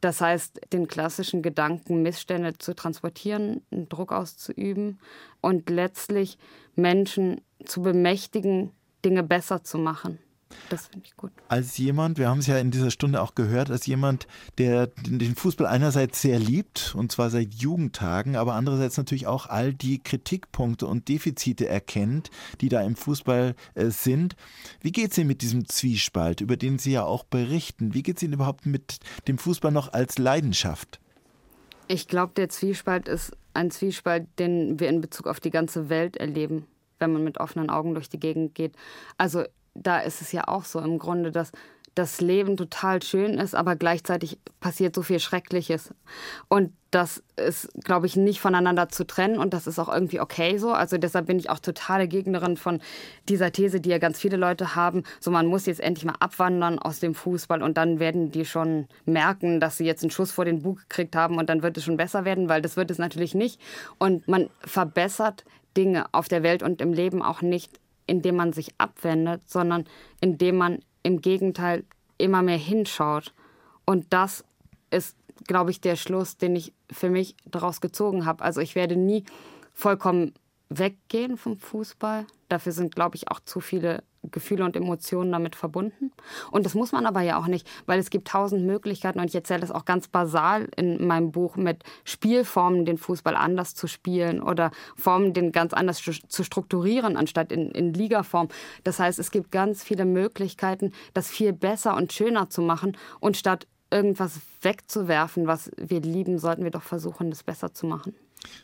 [0.00, 4.98] Das heißt, den klassischen Gedanken, Missstände zu transportieren, Druck auszuüben
[5.40, 6.38] und letztlich
[6.74, 8.70] Menschen zu bemächtigen,
[9.04, 10.18] Dinge besser zu machen.
[10.68, 11.32] Das finde ich gut.
[11.48, 14.26] Als jemand, wir haben es ja in dieser Stunde auch gehört, als jemand,
[14.58, 19.74] der den Fußball einerseits sehr liebt, und zwar seit Jugendtagen, aber andererseits natürlich auch all
[19.74, 22.30] die Kritikpunkte und Defizite erkennt,
[22.60, 24.36] die da im Fußball äh, sind.
[24.80, 27.94] Wie geht es Ihnen mit diesem Zwiespalt, über den Sie ja auch berichten?
[27.94, 31.00] Wie geht es Ihnen überhaupt mit dem Fußball noch als Leidenschaft?
[31.88, 36.16] Ich glaube, der Zwiespalt ist ein Zwiespalt, den wir in Bezug auf die ganze Welt
[36.16, 36.66] erleben,
[36.98, 38.74] wenn man mit offenen Augen durch die Gegend geht.
[39.18, 39.44] Also
[39.82, 41.52] da ist es ja auch so im Grunde, dass
[41.96, 45.94] das Leben total schön ist, aber gleichzeitig passiert so viel Schreckliches.
[46.48, 50.58] Und das ist, glaube ich, nicht voneinander zu trennen und das ist auch irgendwie okay
[50.58, 50.72] so.
[50.72, 52.82] Also deshalb bin ich auch totale Gegnerin von
[53.30, 56.78] dieser These, die ja ganz viele Leute haben, so man muss jetzt endlich mal abwandern
[56.78, 60.44] aus dem Fußball und dann werden die schon merken, dass sie jetzt einen Schuss vor
[60.44, 62.98] den Bug gekriegt haben und dann wird es schon besser werden, weil das wird es
[62.98, 63.58] natürlich nicht.
[63.98, 65.44] Und man verbessert
[65.78, 69.84] Dinge auf der Welt und im Leben auch nicht indem man sich abwendet, sondern
[70.20, 71.84] indem man im Gegenteil
[72.18, 73.32] immer mehr hinschaut.
[73.84, 74.44] Und das
[74.90, 78.44] ist, glaube ich, der Schluss, den ich für mich daraus gezogen habe.
[78.44, 79.24] Also ich werde nie
[79.72, 80.32] vollkommen
[80.68, 82.26] weggehen vom Fußball.
[82.48, 86.12] Dafür sind, glaube ich, auch zu viele Gefühle und Emotionen damit verbunden.
[86.50, 89.34] Und das muss man aber ja auch nicht, weil es gibt tausend Möglichkeiten und ich
[89.34, 94.42] erzähle das auch ganz basal in meinem Buch mit Spielformen, den Fußball anders zu spielen
[94.42, 98.48] oder Formen, den ganz anders zu strukturieren, anstatt in, in Ligaform.
[98.84, 103.36] Das heißt, es gibt ganz viele Möglichkeiten, das viel besser und schöner zu machen und
[103.36, 103.66] statt
[103.96, 108.14] irgendwas wegzuwerfen, was wir lieben, sollten wir doch versuchen, das besser zu machen.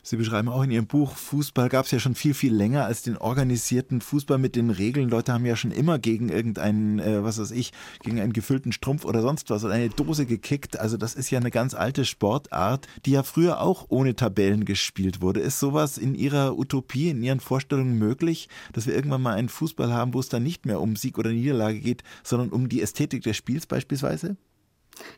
[0.01, 3.01] Sie beschreiben auch in Ihrem Buch, Fußball gab es ja schon viel, viel länger als
[3.01, 5.09] den organisierten Fußball mit den Regeln.
[5.09, 9.05] Leute haben ja schon immer gegen irgendeinen, äh, was weiß ich, gegen einen gefüllten Strumpf
[9.05, 10.79] oder sonst was oder eine Dose gekickt.
[10.79, 15.21] Also das ist ja eine ganz alte Sportart, die ja früher auch ohne Tabellen gespielt
[15.21, 15.39] wurde.
[15.39, 19.91] Ist sowas in Ihrer Utopie, in Ihren Vorstellungen möglich, dass wir irgendwann mal einen Fußball
[19.91, 23.23] haben, wo es dann nicht mehr um Sieg oder Niederlage geht, sondern um die Ästhetik
[23.23, 24.37] des Spiels beispielsweise?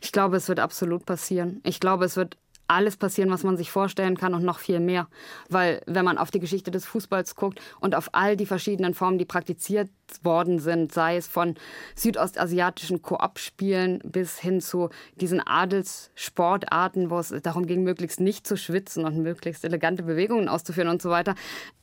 [0.02, 1.62] Ich glaube, es wird absolut passieren.
[1.64, 2.38] Ich glaube, es wird
[2.68, 5.08] alles passieren, was man sich vorstellen kann und noch viel mehr.
[5.50, 9.18] Weil wenn man auf die Geschichte des Fußballs guckt und auf all die verschiedenen Formen,
[9.18, 9.90] die praktiziert
[10.22, 11.56] worden sind, sei es von
[11.96, 19.06] südostasiatischen Koop-Spielen bis hin zu diesen Adelssportarten, wo es darum ging, möglichst nicht zu schwitzen
[19.06, 21.36] und möglichst elegante Bewegungen auszuführen und so weiter.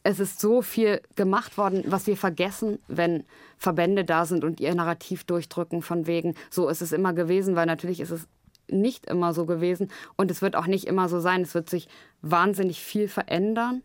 [0.04, 3.24] Es ist so viel gemacht worden, was wir vergessen, wenn
[3.56, 7.66] Verbände da sind und ihr Narrativ durchdrücken von wegen, so ist es immer gewesen, weil
[7.66, 8.26] natürlich ist es
[8.72, 11.42] nicht immer so gewesen und es wird auch nicht immer so sein.
[11.42, 11.88] Es wird sich
[12.22, 13.82] wahnsinnig viel verändern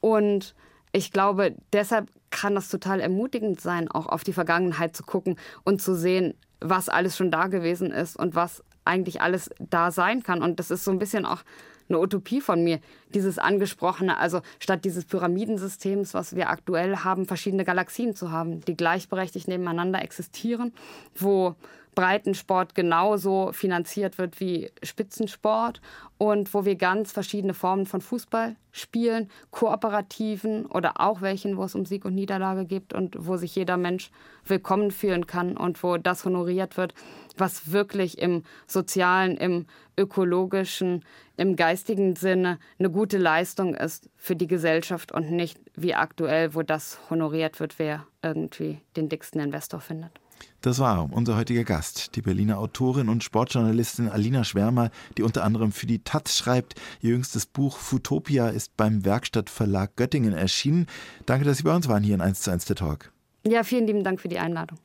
[0.00, 0.54] und
[0.92, 5.80] ich glaube, deshalb kann das total ermutigend sein, auch auf die Vergangenheit zu gucken und
[5.82, 10.42] zu sehen, was alles schon da gewesen ist und was eigentlich alles da sein kann.
[10.42, 11.42] Und das ist so ein bisschen auch
[11.88, 12.80] eine Utopie von mir,
[13.12, 18.76] dieses angesprochene, also statt dieses Pyramidensystems, was wir aktuell haben, verschiedene Galaxien zu haben, die
[18.76, 20.72] gleichberechtigt nebeneinander existieren,
[21.16, 21.56] wo
[22.00, 25.82] Breitensport genauso finanziert wird wie Spitzensport
[26.16, 31.74] und wo wir ganz verschiedene Formen von Fußball spielen, kooperativen oder auch welchen, wo es
[31.74, 34.10] um Sieg und Niederlage geht und wo sich jeder Mensch
[34.46, 36.94] willkommen fühlen kann und wo das honoriert wird,
[37.36, 39.66] was wirklich im sozialen, im
[39.98, 41.04] ökologischen,
[41.36, 46.62] im geistigen Sinne eine gute Leistung ist für die Gesellschaft und nicht wie aktuell, wo
[46.62, 50.18] das honoriert wird, wer irgendwie den dicksten Investor findet.
[50.60, 55.72] Das war unser heutiger Gast, die Berliner Autorin und Sportjournalistin Alina Schwärmer, die unter anderem
[55.72, 56.74] für die Taz schreibt.
[57.00, 60.86] Ihr jüngstes Buch Futopia ist beim Werkstattverlag Göttingen erschienen.
[61.26, 63.12] Danke, dass Sie bei uns waren hier in 1 zu 1 der Talk.
[63.46, 64.78] Ja, vielen lieben Dank für die Einladung.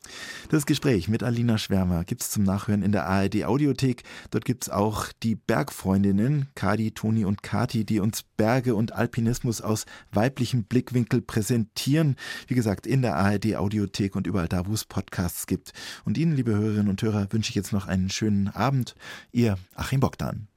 [0.50, 4.04] Das Gespräch mit Alina Schwärmer gibt es zum Nachhören in der ARD Audiothek.
[4.32, 9.60] Dort gibt es auch die Bergfreundinnen, Kadi, Toni und Kati, die uns Berge und Alpinismus
[9.60, 12.16] aus weiblichem Blickwinkel präsentieren.
[12.48, 15.74] Wie gesagt, in der ARD Audiothek und überall da, wo es Podcasts gibt.
[16.06, 18.96] Und Ihnen, liebe Hörerinnen und Hörer, wünsche ich jetzt noch einen schönen Abend.
[19.34, 20.48] Ihr Achim Bogdan.